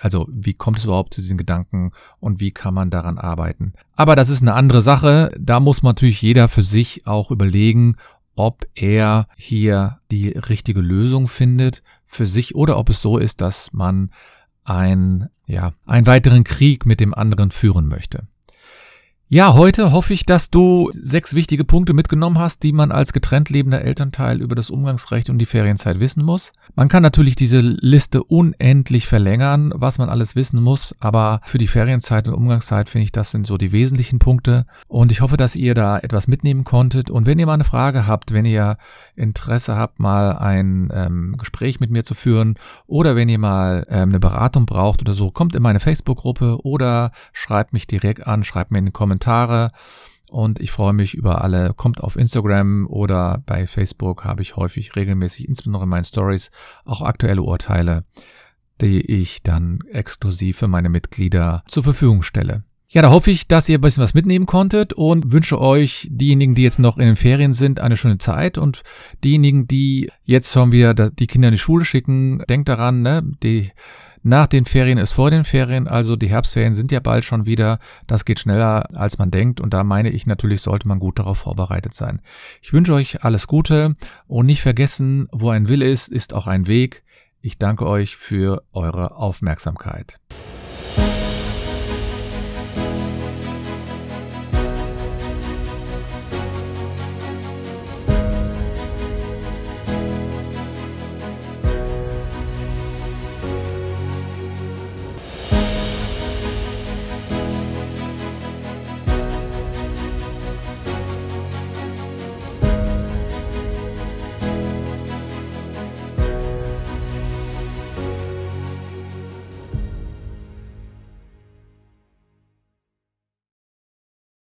also 0.00 0.28
wie 0.30 0.54
kommt 0.54 0.78
es 0.78 0.84
überhaupt 0.84 1.14
zu 1.14 1.20
diesen 1.20 1.38
Gedanken 1.38 1.90
und 2.20 2.40
wie 2.40 2.52
kann 2.52 2.74
man 2.74 2.90
daran 2.90 3.18
arbeiten? 3.18 3.74
Aber 3.94 4.16
das 4.16 4.28
ist 4.28 4.42
eine 4.42 4.54
andere 4.54 4.82
Sache. 4.82 5.30
Da 5.38 5.60
muss 5.60 5.82
man 5.82 5.90
natürlich 5.90 6.22
jeder 6.22 6.48
für 6.48 6.62
sich 6.62 7.06
auch 7.06 7.32
überlegen, 7.32 7.96
ob 8.34 8.66
er 8.74 9.26
hier 9.36 9.98
die 10.12 10.28
richtige 10.28 10.80
Lösung 10.80 11.26
findet 11.26 11.82
für 12.08 12.26
sich 12.26 12.54
oder 12.54 12.76
ob 12.78 12.88
es 12.88 13.00
so 13.00 13.18
ist, 13.18 13.40
dass 13.40 13.72
man 13.72 14.10
ein, 14.64 15.28
ja, 15.46 15.72
einen 15.86 16.06
weiteren 16.06 16.42
Krieg 16.42 16.86
mit 16.86 17.00
dem 17.00 17.14
anderen 17.14 17.50
führen 17.50 17.86
möchte. 17.86 18.26
Ja, 19.30 19.52
heute 19.52 19.92
hoffe 19.92 20.14
ich, 20.14 20.24
dass 20.24 20.48
du 20.48 20.88
sechs 20.90 21.34
wichtige 21.34 21.62
Punkte 21.62 21.92
mitgenommen 21.92 22.38
hast, 22.38 22.62
die 22.62 22.72
man 22.72 22.90
als 22.90 23.12
getrennt 23.12 23.50
lebender 23.50 23.82
Elternteil 23.82 24.40
über 24.40 24.54
das 24.54 24.70
Umgangsrecht 24.70 25.28
und 25.28 25.36
die 25.36 25.44
Ferienzeit 25.44 26.00
wissen 26.00 26.24
muss. 26.24 26.54
Man 26.74 26.88
kann 26.88 27.02
natürlich 27.02 27.36
diese 27.36 27.60
Liste 27.60 28.24
unendlich 28.24 29.06
verlängern, 29.06 29.70
was 29.74 29.98
man 29.98 30.08
alles 30.08 30.34
wissen 30.34 30.62
muss, 30.62 30.94
aber 30.98 31.42
für 31.44 31.58
die 31.58 31.66
Ferienzeit 31.66 32.26
und 32.26 32.32
Umgangszeit 32.32 32.88
finde 32.88 33.02
ich, 33.02 33.12
das 33.12 33.30
sind 33.30 33.46
so 33.46 33.58
die 33.58 33.70
wesentlichen 33.70 34.18
Punkte. 34.18 34.64
Und 34.86 35.12
ich 35.12 35.20
hoffe, 35.20 35.36
dass 35.36 35.56
ihr 35.56 35.74
da 35.74 35.98
etwas 35.98 36.26
mitnehmen 36.26 36.64
konntet. 36.64 37.10
Und 37.10 37.26
wenn 37.26 37.38
ihr 37.38 37.44
mal 37.44 37.52
eine 37.52 37.64
Frage 37.64 38.06
habt, 38.06 38.32
wenn 38.32 38.46
ihr 38.46 38.78
Interesse 39.14 39.76
habt, 39.76 39.98
mal 39.98 40.38
ein 40.38 40.90
ähm, 40.94 41.34
Gespräch 41.36 41.80
mit 41.80 41.90
mir 41.90 42.02
zu 42.02 42.14
führen 42.14 42.54
oder 42.86 43.14
wenn 43.14 43.28
ihr 43.28 43.38
mal 43.38 43.84
ähm, 43.90 44.08
eine 44.08 44.20
Beratung 44.20 44.64
braucht 44.64 45.02
oder 45.02 45.12
so, 45.12 45.30
kommt 45.30 45.54
in 45.54 45.62
meine 45.62 45.80
Facebook-Gruppe 45.80 46.64
oder 46.64 47.12
schreibt 47.34 47.74
mich 47.74 47.86
direkt 47.86 48.26
an, 48.26 48.42
schreibt 48.42 48.70
mir 48.70 48.78
in 48.78 48.86
den 48.86 48.94
Kommentare. 49.18 49.72
Und 50.30 50.60
ich 50.60 50.70
freue 50.70 50.92
mich 50.92 51.14
über 51.14 51.42
alle. 51.42 51.72
Kommt 51.74 52.02
auf 52.02 52.16
Instagram 52.16 52.86
oder 52.86 53.42
bei 53.46 53.66
Facebook 53.66 54.24
habe 54.24 54.42
ich 54.42 54.56
häufig 54.56 54.94
regelmäßig, 54.94 55.48
insbesondere 55.48 55.84
in 55.84 55.88
meinen 55.88 56.04
Stories, 56.04 56.50
auch 56.84 57.00
aktuelle 57.00 57.42
Urteile, 57.42 58.04
die 58.80 59.00
ich 59.00 59.42
dann 59.42 59.78
exklusiv 59.90 60.58
für 60.58 60.68
meine 60.68 60.90
Mitglieder 60.90 61.64
zur 61.66 61.82
Verfügung 61.82 62.22
stelle. 62.22 62.64
Ja, 62.90 63.02
da 63.02 63.10
hoffe 63.10 63.30
ich, 63.30 63.48
dass 63.48 63.68
ihr 63.68 63.78
ein 63.78 63.82
bisschen 63.82 64.02
was 64.02 64.14
mitnehmen 64.14 64.46
konntet 64.46 64.92
und 64.94 65.32
wünsche 65.32 65.60
euch, 65.60 66.08
diejenigen, 66.10 66.54
die 66.54 66.62
jetzt 66.62 66.78
noch 66.78 66.96
in 66.96 67.06
den 67.06 67.16
Ferien 67.16 67.52
sind, 67.52 67.80
eine 67.80 67.98
schöne 67.98 68.18
Zeit 68.18 68.56
und 68.56 68.82
diejenigen, 69.24 69.66
die 69.66 70.10
jetzt 70.24 70.52
schon 70.52 70.72
wieder 70.72 70.94
die 70.94 71.26
Kinder 71.26 71.48
in 71.48 71.52
die 71.52 71.58
Schule 71.58 71.84
schicken, 71.84 72.42
denkt 72.48 72.68
daran, 72.68 73.02
ne, 73.02 73.22
die 73.42 73.72
nach 74.22 74.46
den 74.46 74.64
Ferien 74.64 74.98
ist 74.98 75.12
vor 75.12 75.30
den 75.30 75.44
Ferien, 75.44 75.88
also 75.88 76.16
die 76.16 76.28
Herbstferien 76.28 76.74
sind 76.74 76.92
ja 76.92 77.00
bald 77.00 77.24
schon 77.24 77.46
wieder. 77.46 77.78
Das 78.06 78.24
geht 78.24 78.40
schneller, 78.40 78.88
als 78.94 79.18
man 79.18 79.30
denkt 79.30 79.60
und 79.60 79.72
da 79.74 79.84
meine 79.84 80.10
ich 80.10 80.26
natürlich, 80.26 80.60
sollte 80.62 80.88
man 80.88 80.98
gut 80.98 81.18
darauf 81.18 81.38
vorbereitet 81.38 81.94
sein. 81.94 82.20
Ich 82.60 82.72
wünsche 82.72 82.94
euch 82.94 83.24
alles 83.24 83.46
Gute 83.46 83.96
und 84.26 84.46
nicht 84.46 84.62
vergessen, 84.62 85.28
wo 85.32 85.50
ein 85.50 85.68
Wille 85.68 85.86
ist, 85.86 86.08
ist 86.08 86.34
auch 86.34 86.46
ein 86.46 86.66
Weg. 86.66 87.04
Ich 87.40 87.58
danke 87.58 87.86
euch 87.86 88.16
für 88.16 88.62
eure 88.72 89.16
Aufmerksamkeit. 89.16 90.18